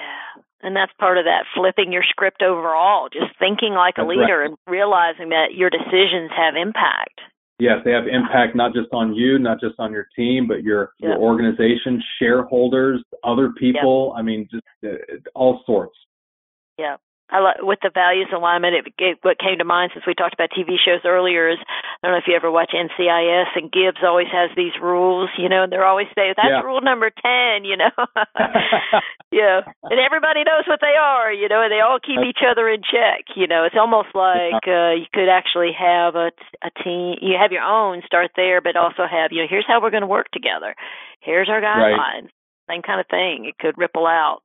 [0.62, 4.40] And that's part of that flipping your script overall, just thinking like that's a leader
[4.40, 4.50] right.
[4.50, 7.22] and realizing that your decisions have impact.
[7.60, 10.94] Yes, they have impact not just on you, not just on your team, but your
[11.00, 11.10] yep.
[11.10, 14.14] your organization, shareholders, other people.
[14.16, 14.20] Yep.
[14.20, 15.98] I mean, just uh, all sorts.
[16.78, 16.96] Yeah.
[17.32, 18.74] I like with the values alignment.
[18.74, 22.08] It, it, what came to mind since we talked about TV shows earlier is I
[22.08, 25.64] don't know if you ever watch NCIS and Gibbs always has these rules, you know,
[25.64, 26.66] and they're always saying that's yeah.
[26.66, 27.94] rule number ten, you know.
[29.32, 32.68] yeah, and everybody knows what they are, you know, and they all keep each other
[32.68, 33.30] in check.
[33.36, 36.34] You know, it's almost like uh, you could actually have a
[36.66, 37.22] a team.
[37.22, 40.08] You have your own, start there, but also have you know, here's how we're going
[40.08, 40.74] to work together.
[41.22, 42.34] Here's our guidelines.
[42.34, 42.34] Right.
[42.70, 43.46] Same kind of thing.
[43.46, 44.42] It could ripple out.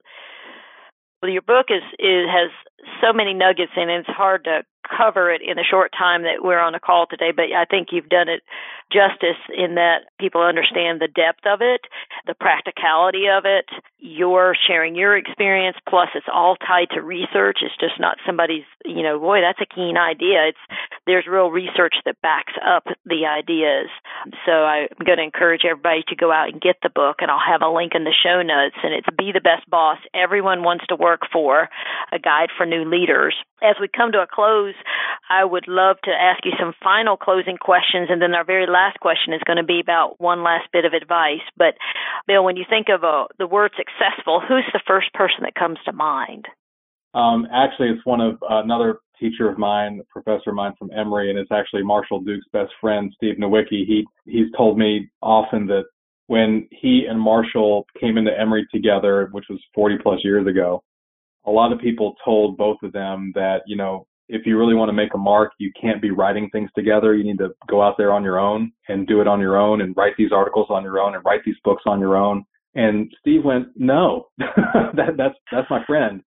[1.24, 2.52] Well, your book is, is has
[3.02, 4.00] so many nuggets in it.
[4.00, 7.32] It's hard to cover it in the short time that we're on a call today,
[7.34, 8.42] but I think you've done it
[8.92, 11.82] justice in that people understand the depth of it,
[12.26, 13.66] the practicality of it.
[13.98, 17.58] You're sharing your experience, plus it's all tied to research.
[17.62, 20.52] It's just not somebody's, you know, boy, that's a keen idea.
[20.52, 20.64] It's
[21.06, 23.88] there's real research that backs up the ideas.
[24.46, 27.40] So I'm going to encourage everybody to go out and get the book, and I'll
[27.40, 28.76] have a link in the show notes.
[28.82, 31.68] And it's Be the Best Boss Everyone Wants to Work For,
[32.12, 33.34] a guide for new leaders.
[33.62, 34.73] As we come to a close,
[35.30, 39.00] I would love to ask you some final closing questions, and then our very last
[39.00, 41.44] question is going to be about one last bit of advice.
[41.56, 41.74] But,
[42.26, 45.78] Bill, when you think of uh, the word successful, who's the first person that comes
[45.86, 46.46] to mind?
[47.14, 51.30] Um, actually, it's one of uh, another teacher of mine, professor of mine from Emory,
[51.30, 53.86] and it's actually Marshall Duke's best friend, Steve Nowicki.
[53.86, 55.84] He he's told me often that
[56.26, 60.82] when he and Marshall came into Emory together, which was 40 plus years ago,
[61.46, 64.88] a lot of people told both of them that, you know, if you really want
[64.88, 67.14] to make a mark, you can't be writing things together.
[67.14, 69.82] You need to go out there on your own and do it on your own
[69.82, 72.44] and write these articles on your own and write these books on your own.
[72.74, 76.22] And Steve went, no, that, that's, that's my friend.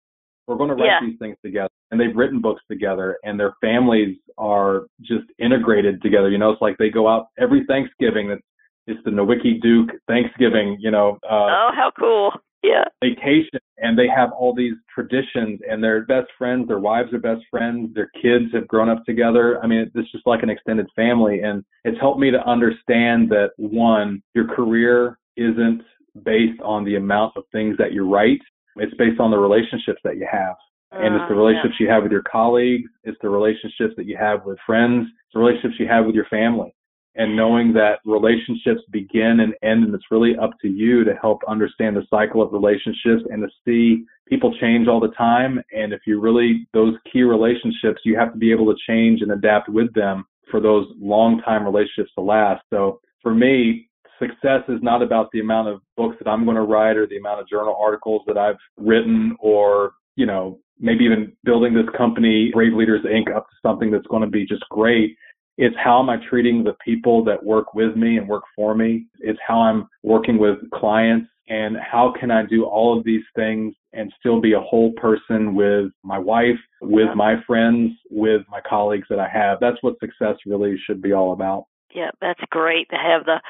[0.47, 0.99] We're going to write yeah.
[1.01, 1.69] these things together.
[1.91, 6.29] And they've written books together and their families are just integrated together.
[6.29, 8.29] You know, it's like they go out every Thanksgiving.
[8.29, 8.43] It's,
[8.85, 11.17] it's the Nowicki Duke Thanksgiving, you know.
[11.29, 12.31] Uh, oh, how cool
[12.63, 12.85] yeah.
[13.03, 17.43] vacation and they have all these traditions and they're best friends their wives are best
[17.49, 19.59] friends their kids have grown up together.
[19.63, 23.51] I mean it's just like an extended family and it's helped me to understand that
[23.57, 25.81] one your career isn't
[26.23, 28.41] based on the amount of things that you write.
[28.77, 30.55] It's based on the relationships that you have.
[30.91, 31.87] And it's the uh, relationships yeah.
[31.87, 32.89] you have with your colleagues.
[33.03, 35.05] It's the relationships that you have with friends.
[35.05, 36.73] It's the relationships you have with your family
[37.17, 41.41] and knowing that relationships begin and end and it's really up to you to help
[41.47, 45.59] understand the cycle of relationships and to see people change all the time.
[45.75, 49.31] And if you really those key relationships you have to be able to change and
[49.31, 52.63] adapt with them for those long time relationships to last.
[52.69, 53.89] So for me
[54.19, 57.17] success is not about the amount of books that I'm going to write or the
[57.17, 62.51] amount of journal articles that I've written or you know maybe even building this company
[62.53, 65.17] Brave Leaders Inc up to something that's going to be just great
[65.57, 69.05] it's how am I treating the people that work with me and work for me.
[69.19, 73.73] It's how I'm working with clients and how can I do all of these things
[73.93, 79.07] and still be a whole person with my wife, with my friends, with my colleagues
[79.09, 79.57] that I have.
[79.59, 81.65] That's what success really should be all about.
[81.95, 83.41] Yeah, that's great to have the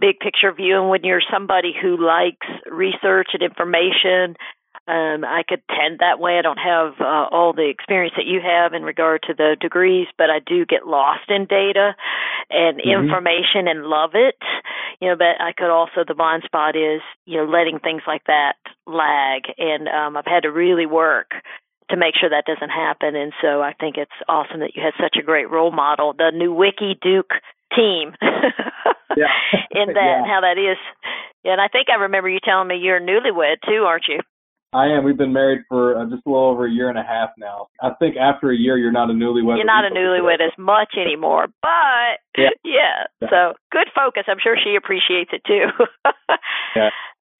[0.00, 0.80] big picture view.
[0.80, 4.36] And when you're somebody who likes research and information,
[4.90, 6.38] um, I could tend that way.
[6.38, 10.08] I don't have uh, all the experience that you have in regard to the degrees,
[10.18, 11.94] but I do get lost in data
[12.50, 12.90] and mm-hmm.
[12.90, 14.34] information and love it.
[15.00, 18.24] You know, but I could also the blind spot is you know letting things like
[18.26, 21.30] that lag, and um, I've had to really work
[21.90, 23.14] to make sure that doesn't happen.
[23.14, 26.32] And so I think it's awesome that you had such a great role model, the
[26.34, 27.34] Nowicki Duke
[27.76, 28.14] team
[29.16, 29.30] yeah.
[29.70, 30.18] in that yeah.
[30.18, 30.78] and how that is.
[31.44, 34.20] Yeah, and I think I remember you telling me you're newlywed too, aren't you?
[34.72, 35.04] I am.
[35.04, 37.66] We've been married for uh, just a little over a year and a half now.
[37.82, 39.56] I think after a year, you're not a newlywed.
[39.56, 42.50] You're not a newlywed as much anymore, but yeah.
[42.64, 43.04] yeah.
[43.20, 43.28] yeah.
[43.28, 44.24] So good focus.
[44.28, 45.66] I'm sure she appreciates it too.
[46.76, 46.90] yeah.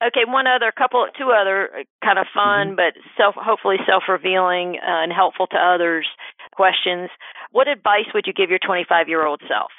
[0.03, 2.77] Okay, one other couple, two other uh, kind of fun, mm-hmm.
[2.77, 6.09] but self, hopefully self-revealing uh, and helpful to others
[6.53, 7.11] questions.
[7.53, 9.71] What advice would you give your 25-year-old self?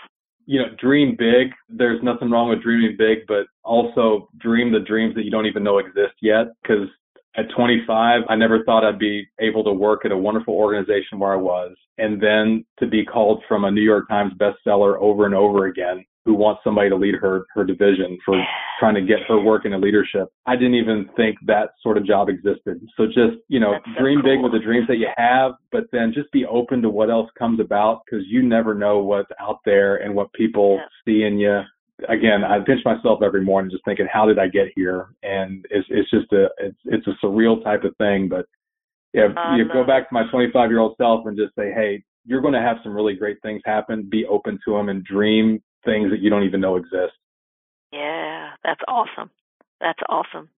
[0.46, 1.54] you know, dream big.
[1.70, 5.64] There's nothing wrong with dreaming big, but also dream the dreams that you don't even
[5.64, 6.48] know exist yet.
[6.62, 6.88] Because
[7.38, 11.34] at 25, I never thought I'd be able to work at a wonderful organization where
[11.34, 15.36] I was, and then to be called from a New York Times bestseller over and
[15.36, 18.36] over again, who wants somebody to lead her her division for
[18.80, 20.28] trying to get her work into leadership.
[20.46, 22.80] I didn't even think that sort of job existed.
[22.96, 26.14] So just, you know, so dream big with the dreams that you have, but then
[26.14, 29.98] just be open to what else comes about because you never know what's out there
[29.98, 30.86] and what people Yeah.
[31.06, 31.62] see in you.
[32.10, 35.10] Again, I pinch myself every morning just thinking, how did I get here?
[35.24, 38.28] And it's it's just a it's it's a surreal type of thing.
[38.30, 38.46] But
[39.14, 42.42] if you go back to my 25 year old self and just say, hey, you're
[42.42, 44.08] going to have some really great things happen.
[44.10, 47.14] Be open to them and dream things that you don't even know exist.
[47.92, 49.30] Yeah, that's awesome.
[49.80, 50.50] That's awesome.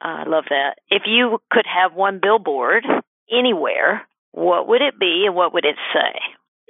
[0.00, 0.76] I love that.
[0.88, 2.84] If you could have one billboard
[3.30, 6.18] anywhere, what would it be and what would it say?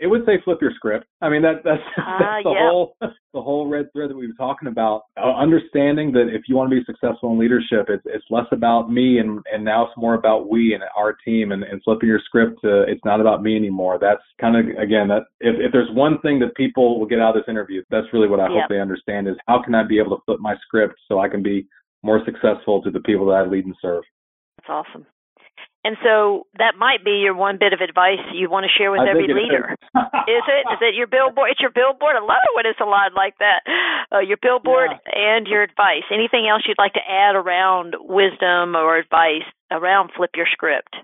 [0.00, 1.06] It would say flip your script.
[1.20, 2.70] I mean that that's, Ah, that's the yeah.
[2.70, 5.02] whole the whole red thread that we were talking about.
[5.16, 8.90] Uh, understanding that if you want to be successful in leadership, it's it's less about
[8.90, 12.20] me and and now it's more about we and our team and, and flipping your
[12.24, 13.98] script to it's not about me anymore.
[14.00, 17.36] That's kind of again that if if there's one thing that people will get out
[17.36, 18.62] of this interview, that's really what I Yeah.
[18.62, 21.28] hope they understand is how can I be able to flip my script so I
[21.28, 21.66] can be
[22.02, 24.02] more successful to the people that I lead and serve.
[24.56, 25.06] That's awesome.
[25.82, 29.00] And so that might be your one bit of advice you want to share with
[29.00, 29.72] I every leader.
[29.72, 29.78] is.
[30.28, 30.64] Is it?
[30.76, 31.50] Is it your billboard?
[31.50, 32.16] It's your billboard.
[32.16, 33.64] I love it when it's a line like that.
[34.12, 36.04] Uh, your billboard and your advice.
[36.12, 40.94] Anything else you'd like to add around wisdom or advice around flip your script?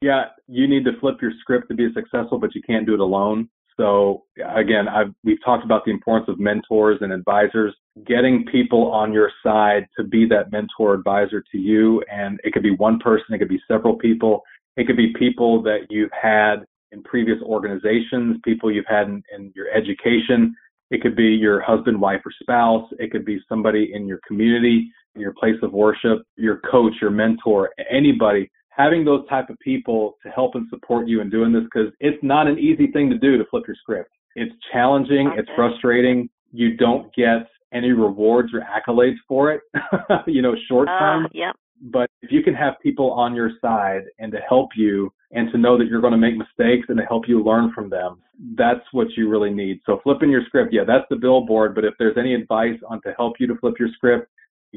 [0.00, 3.00] Yeah, you need to flip your script to be successful, but you can't do it
[3.00, 3.48] alone.
[3.76, 7.74] So again, I've, we've talked about the importance of mentors and advisors,
[8.06, 12.02] getting people on your side to be that mentor advisor to you.
[12.10, 14.42] And it could be one person, it could be several people.
[14.76, 19.52] It could be people that you've had in previous organizations, people you've had in, in
[19.54, 20.54] your education.
[20.90, 22.88] It could be your husband, wife, or spouse.
[22.98, 27.10] It could be somebody in your community, in your place of worship, your coach, your
[27.10, 31.64] mentor, anybody having those type of people to help and support you in doing this
[31.64, 34.10] because it's not an easy thing to do to flip your script.
[34.36, 35.32] It's challenging.
[35.36, 36.30] It's frustrating.
[36.52, 39.60] You don't get any rewards or accolades for it,
[40.26, 41.26] you know, short term.
[41.26, 41.56] Uh, yep.
[41.80, 45.58] But if you can have people on your side and to help you and to
[45.58, 48.20] know that you're going to make mistakes and to help you learn from them,
[48.56, 49.80] that's what you really need.
[49.86, 51.74] So flipping your script, yeah, that's the billboard.
[51.74, 54.28] But if there's any advice on to help you to flip your script,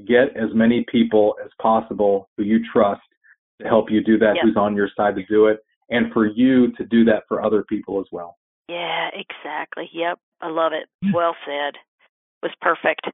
[0.07, 3.01] get as many people as possible who you trust
[3.61, 4.43] to help you do that, Yeah.
[4.43, 5.59] who's on your side to do it,
[5.89, 8.38] and for you to do that for other people as well.
[8.69, 9.89] Yeah, exactly.
[9.91, 10.19] Yep.
[10.41, 10.88] I love it.
[11.13, 11.76] Well said.
[12.43, 13.05] Was perfect.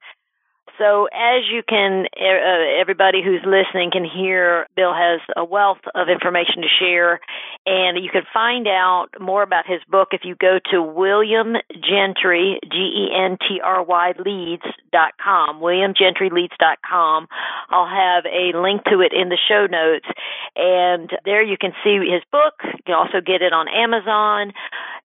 [0.77, 6.07] So, as you can, uh, everybody who's listening can hear, Bill has a wealth of
[6.09, 7.19] information to share,
[7.65, 12.59] and you can find out more about his book if you go to William Gentry,
[12.71, 17.27] G E N T R Y Leads dot com, WilliamGentryLeads.com.
[17.69, 20.07] I'll have a link to it in the show notes,
[20.55, 22.53] and there you can see his book.
[22.63, 24.53] You can also get it on Amazon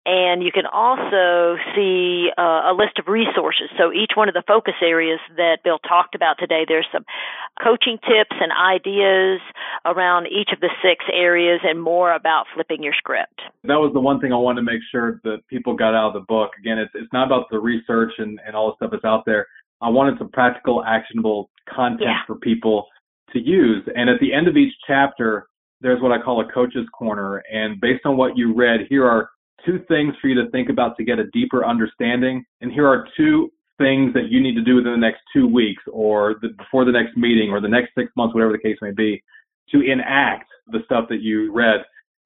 [0.05, 3.71] and you can also see uh, a list of resources.
[3.79, 7.05] So each one of the focus areas that Bill talked about today, there's some
[7.63, 9.41] coaching tips and ideas
[9.85, 13.41] around each of the six areas and more about flipping your script.
[13.65, 16.15] That was the one thing I wanted to make sure that people got out of
[16.15, 16.51] the book.
[16.59, 19.47] Again, it's it's not about the research and, and all the stuff that's out there.
[19.81, 22.21] I wanted some practical, actionable content Yeah.
[22.27, 22.87] for people
[23.33, 23.83] to use.
[23.97, 25.47] And at the end of each chapter,
[25.81, 27.43] there's what I call a coach's corner.
[27.53, 29.29] And based on what you read, here are
[29.67, 32.45] two things for you to think about to get a deeper understanding.
[32.61, 33.51] And here are two
[33.83, 36.93] things that you need to do within the next two weeks or the, before the
[36.93, 39.23] next meeting or the next six months, whatever the case may be,
[39.71, 41.81] to enact the stuff that you read.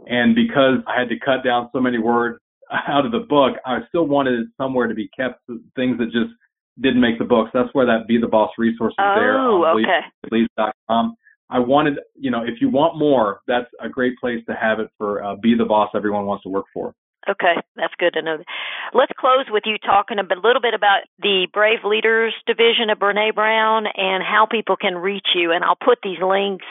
[0.07, 2.39] And because I had to cut down so many words
[2.89, 5.41] out of the book, I still wanted it somewhere to be kept,
[5.75, 6.33] things that just
[6.81, 7.49] didn't make the book.
[7.53, 10.01] So that's where that Be the Boss resource is there Oh, on okay.
[10.31, 11.17] leads.com.
[11.49, 14.91] I wanted, you know, if you want more, that's a great place to have it
[14.99, 16.93] for uh, Be the Boss everyone wants to work for.
[17.29, 18.39] Okay, that's good to know.
[18.95, 23.35] Let's close with you talking a little bit about the Brave Leaders Division of Brene
[23.35, 25.51] Brown and how people can reach you.
[25.51, 26.65] And I'll put these links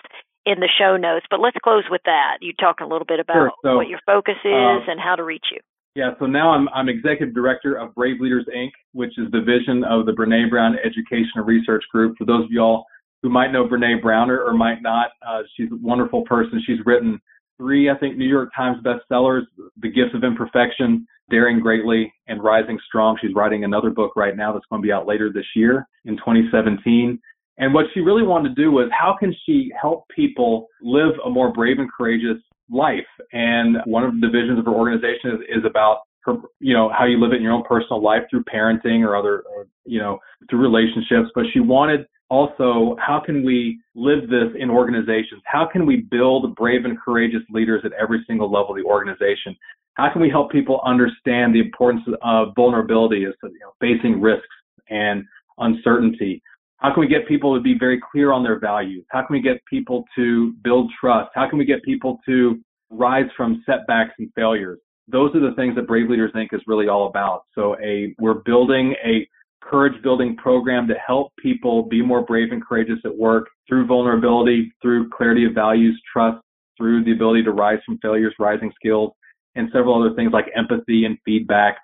[0.45, 1.25] in the show notes.
[1.29, 2.37] But let's close with that.
[2.39, 3.51] You talking a little bit about Sure.
[3.63, 5.59] So, what your focus is um, and how to reach you.
[5.95, 9.83] Yeah, so now I'm, I'm executive director of Brave Leaders Inc., which is the vision
[9.85, 12.17] of the Brene Brown Education and Research Group.
[12.17, 12.83] For those of y'all
[13.23, 16.61] who might know Brene Brown or, or might not, uh, she's a wonderful person.
[16.65, 17.19] She's written
[17.57, 19.43] three, I think, New York Times bestsellers,
[19.81, 23.17] The Gifts of Imperfection, Daring Greatly, and Rising Strong.
[23.21, 26.17] She's writing another book right now that's going to be out later this year in
[26.17, 27.19] 2017.
[27.57, 31.29] And what she really wanted to do was how can she help people live a
[31.29, 32.37] more brave and courageous
[32.69, 33.07] life?
[33.31, 37.05] And one of the divisions of her organization is, is about her, you know, how
[37.05, 40.19] you live it in your own personal life through parenting or other, or, you know,
[40.49, 41.29] through relationships.
[41.33, 45.41] But she wanted also, how can we live this in organizations?
[45.45, 49.55] How can we build brave and courageous leaders at every single level of the organization?
[49.93, 54.47] How can we help people understand the importance of vulnerability as you know, facing risks
[54.89, 55.23] and
[55.59, 56.41] uncertainty?
[56.77, 59.05] How can we get people to be very clear on their values?
[59.09, 61.29] How can we get people to build trust?
[61.33, 64.79] How can we get people to rise from setbacks and failures?
[65.07, 66.47] Those are the things that Brave Leaders Inc.
[66.53, 67.43] is really all about.
[67.53, 69.27] So a we're building a
[69.69, 74.71] courage building program to help people be more brave and courageous at work through vulnerability,
[74.81, 76.41] through clarity of values, trust,
[76.77, 79.11] through the ability to rise from failures, rising skills,
[79.55, 81.77] and several other things like empathy and feedback.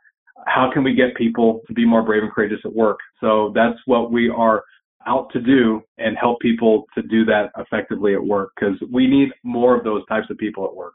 [0.45, 2.97] How can we get people to be more brave and courageous at work?
[3.19, 4.63] So that's what we are
[5.07, 9.29] out to do and help people to do that effectively at work because we need
[9.43, 10.93] more of those types of people at work.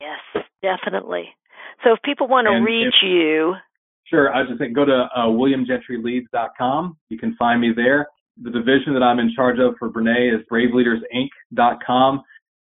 [0.00, 1.28] Yes, definitely.
[1.84, 3.54] So if people want to and reach if, you,
[4.08, 4.32] Sure.
[4.32, 6.96] I was just saying, go to uh, williamgentryleads.com.
[7.08, 8.08] You can find me there.
[8.42, 12.22] The division that I'm in charge of for Brene is braveleadersinc.com.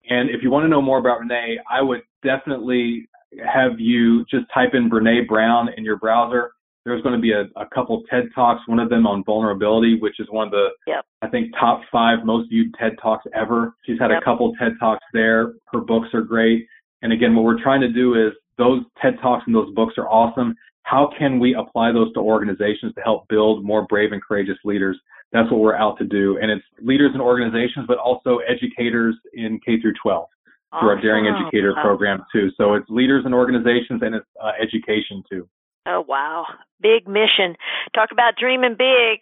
[0.08, 3.08] And if you want to know more about Brene, I would definitely
[3.44, 6.52] have you just type in Brene Brown in your browser.
[6.84, 10.20] There's going to be a, a couple TED Talks, one of them on vulnerability, which
[10.20, 11.04] is one of the, yep.
[11.22, 13.74] I think, top five most viewed TED Talks ever.
[13.86, 14.20] She's had yep.
[14.20, 15.54] a couple TED Talks there.
[15.72, 16.66] Her books are great.
[17.00, 20.08] And again, what we're trying to do is those TED Talks and those books are
[20.08, 20.54] awesome
[20.84, 24.98] how can we apply those to organizations to help build more brave and courageous leaders?
[25.32, 26.38] That's what we're out to do.
[26.40, 30.28] And it's leaders in organizations, but also educators in K through 12
[30.72, 30.80] awesome.
[30.80, 32.50] through our Daring Educator program too.
[32.56, 35.48] So it's leaders in organizations and it's uh, education too.
[35.86, 36.46] Oh, wow.
[36.80, 37.56] Big mission.
[37.94, 39.20] Talk about dreaming big.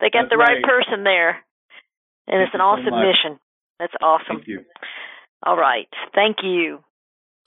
[0.00, 1.42] They got That's the right, right, person there.
[2.26, 3.40] And Thank it's an awesome so mission.
[3.78, 4.36] That's awesome.
[4.36, 4.64] Thank you.
[5.44, 5.88] All right.
[6.14, 6.80] Thank you.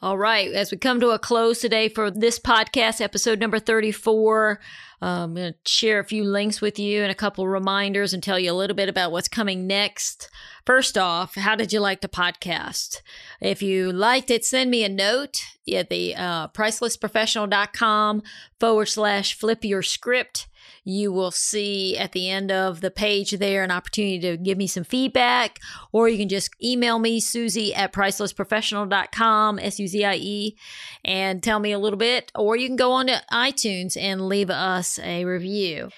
[0.04, 0.52] All right.
[0.52, 4.60] As we come to a close today for this podcast, episode number 34,
[5.00, 8.24] um, I'm going to share a few links with you and a couple reminders and
[8.24, 10.28] tell you a little bit about what's coming next.
[10.66, 13.04] First off, how did you like the podcast?
[13.40, 18.24] If you liked it, send me a note at the uh, pricelessprofessional.com
[18.60, 20.48] forward slash flip your script
[20.84, 24.68] you will see at the end of the page there an opportunity to give me
[24.68, 25.60] some feedback,
[25.92, 30.58] or you can just email me, Suzie at pricelessprofessional.com, S U Z I E,
[31.06, 34.50] and tell me a little bit, or you can go on to iTunes and leave
[34.50, 35.90] us a review.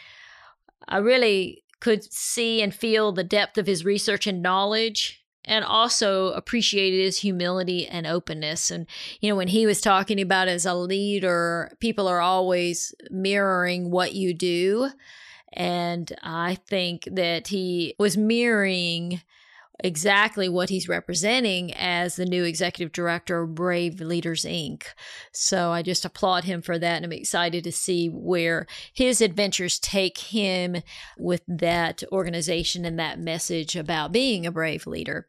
[0.88, 6.32] I really could see and feel the depth of his research and knowledge and also
[6.34, 8.72] appreciated his humility and openness.
[8.72, 8.88] And,
[9.20, 14.14] you know, when he was talking about as a leader, people are always mirroring what
[14.14, 14.90] you do.
[15.52, 19.22] And I think that he was mirroring
[19.80, 24.84] exactly what he's representing as the new executive director of Brave Leaders Inc.
[25.32, 26.98] So I just applaud him for that.
[26.98, 30.78] And I'm excited to see where his adventures take him
[31.18, 35.28] with that organization and that message about being a brave leader.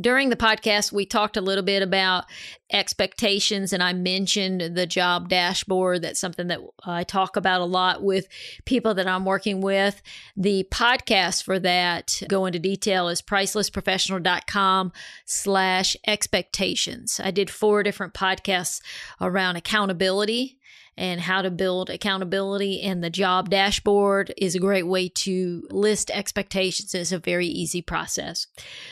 [0.00, 2.24] During the podcast, we talked a little bit about
[2.72, 6.02] expectations, and I mentioned the job dashboard.
[6.02, 8.26] That's something that I talk about a lot with
[8.64, 10.02] people that I'm working with.
[10.36, 14.92] The podcast for that, go into detail, is pricelessprofessional.com
[15.26, 17.20] slash expectations.
[17.22, 18.80] I did four different podcasts
[19.20, 20.58] around accountability
[20.96, 22.82] and how to build accountability.
[22.82, 26.94] And the job dashboard is a great way to list expectations.
[26.94, 28.46] It's a very easy process.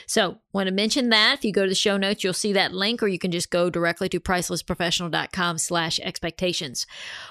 [0.06, 2.74] So, want to mention that if you go to the show notes, you'll see that
[2.74, 6.86] link, or you can just go directly to pricelessprofessional.com slash expectations.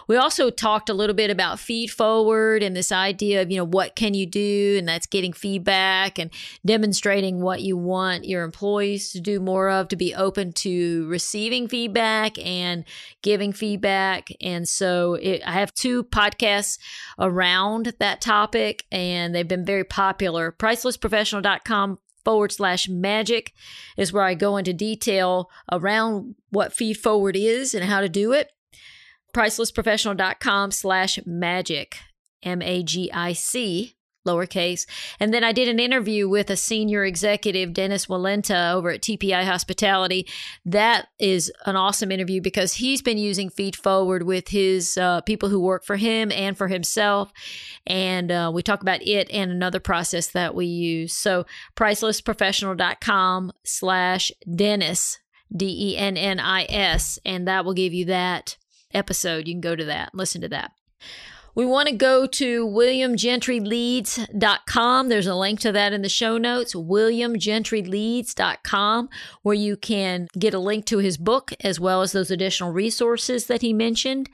[0.07, 3.65] We also talked a little bit about feed forward and this idea of, you know,
[3.65, 4.75] what can you do?
[4.79, 6.31] And that's getting feedback and
[6.65, 11.67] demonstrating what you want your employees to do more of, to be open to receiving
[11.67, 12.83] feedback and
[13.21, 14.29] giving feedback.
[14.41, 16.77] And so it, I have two podcasts
[17.19, 20.51] around that topic, and they've been very popular.
[20.51, 23.53] Pricelessprofessional.com forward slash magic
[23.97, 28.31] is where I go into detail around what feed forward is and how to do
[28.33, 28.51] it.
[29.33, 31.97] Pricelessprofessional.com slash magic,
[32.43, 33.95] M A G I C
[34.25, 34.85] lowercase.
[35.19, 39.43] And then I did an interview with a senior executive, Dennis Walenta, over at TPI
[39.45, 40.27] Hospitality.
[40.65, 45.49] That is an awesome interview because he's been using Feed Forward with his uh, people
[45.49, 47.31] who work for him and for himself.
[47.87, 51.13] And uh, we talk about it and another process that we use.
[51.13, 51.45] So
[51.75, 55.19] pricelessprofessional.com slash Dennis,
[55.55, 58.57] D E N N I S, and that will give you that
[58.93, 59.47] episode.
[59.47, 60.71] You can go to that, listen to that.
[61.55, 65.09] We want to go to williamgentryleads.com.
[65.09, 69.09] There's a link to that in the show notes, williamgentryleads.com,
[69.41, 73.45] where you can get a link to his book as well as those additional resources
[73.47, 74.29] that he mentioned.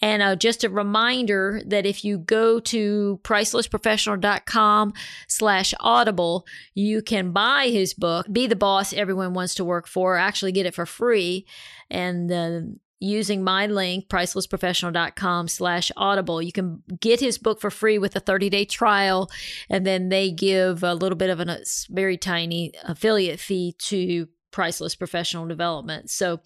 [0.00, 4.92] And uh, just a reminder that if you go to pricelessprofessional.com
[5.28, 10.16] slash audible, you can buy his book, Be the Boss Everyone Wants to Work For,
[10.16, 11.46] actually get it for free.
[11.90, 12.60] And uh,
[13.04, 16.42] using my link, pricelessprofessional.com slash audible.
[16.42, 19.30] You can get his book for free with a 30 day trial.
[19.68, 24.94] And then they give a little bit of a very tiny affiliate fee to Priceless
[24.94, 26.08] Professional Development.
[26.08, 26.40] So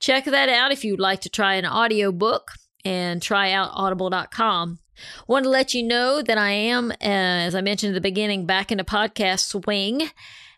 [0.00, 2.52] check that out if you'd like to try an audio book
[2.84, 4.80] and try out audible.com.
[5.26, 8.70] Want to let you know that I am, as I mentioned at the beginning, back
[8.70, 10.10] in a podcast swing.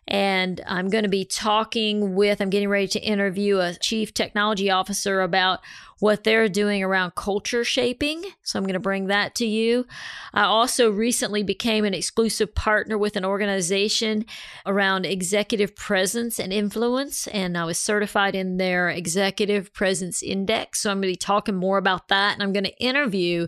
[0.07, 4.69] And I'm going to be talking with, I'm getting ready to interview a chief technology
[4.69, 5.61] officer about
[5.99, 8.23] what they're doing around culture shaping.
[8.43, 9.87] So I'm going to bring that to you.
[10.33, 14.25] I also recently became an exclusive partner with an organization
[14.65, 20.81] around executive presence and influence, and I was certified in their executive presence index.
[20.81, 23.47] So I'm going to be talking more about that, and I'm going to interview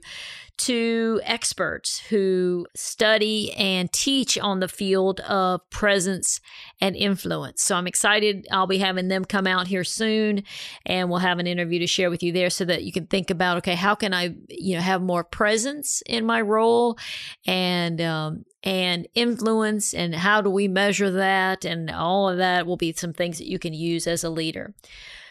[0.57, 6.39] to experts who study and teach on the field of presence
[6.81, 7.63] and influence.
[7.63, 8.47] So I'm excited.
[8.51, 10.43] I'll be having them come out here soon
[10.85, 13.29] and we'll have an interview to share with you there so that you can think
[13.29, 16.97] about okay, how can I, you know, have more presence in my role
[17.45, 22.77] and um, and influence and how do we measure that and all of that will
[22.77, 24.73] be some things that you can use as a leader.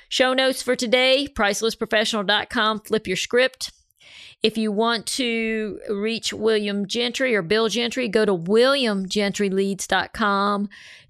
[0.08, 3.72] Show notes for today, pricelessprofessional.com, flip your script.
[4.46, 10.68] If you want to reach William Gentry or Bill Gentry, go to williamgentryleads.com.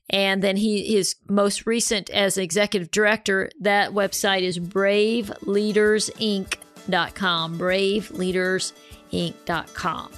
[0.09, 7.59] And then he his most recent as executive director, that website is braveleadersinc.com.
[7.59, 10.13] Braveleadersinc.com.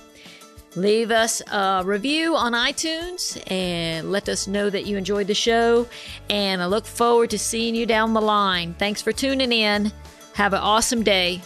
[0.77, 5.89] Leave us a review on iTunes and let us know that you enjoyed the show.
[6.31, 8.75] And I look forward to seeing you down the line.
[8.75, 9.91] Thanks for tuning in.
[10.35, 11.43] Have an awesome day.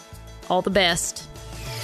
[0.51, 1.32] All the best.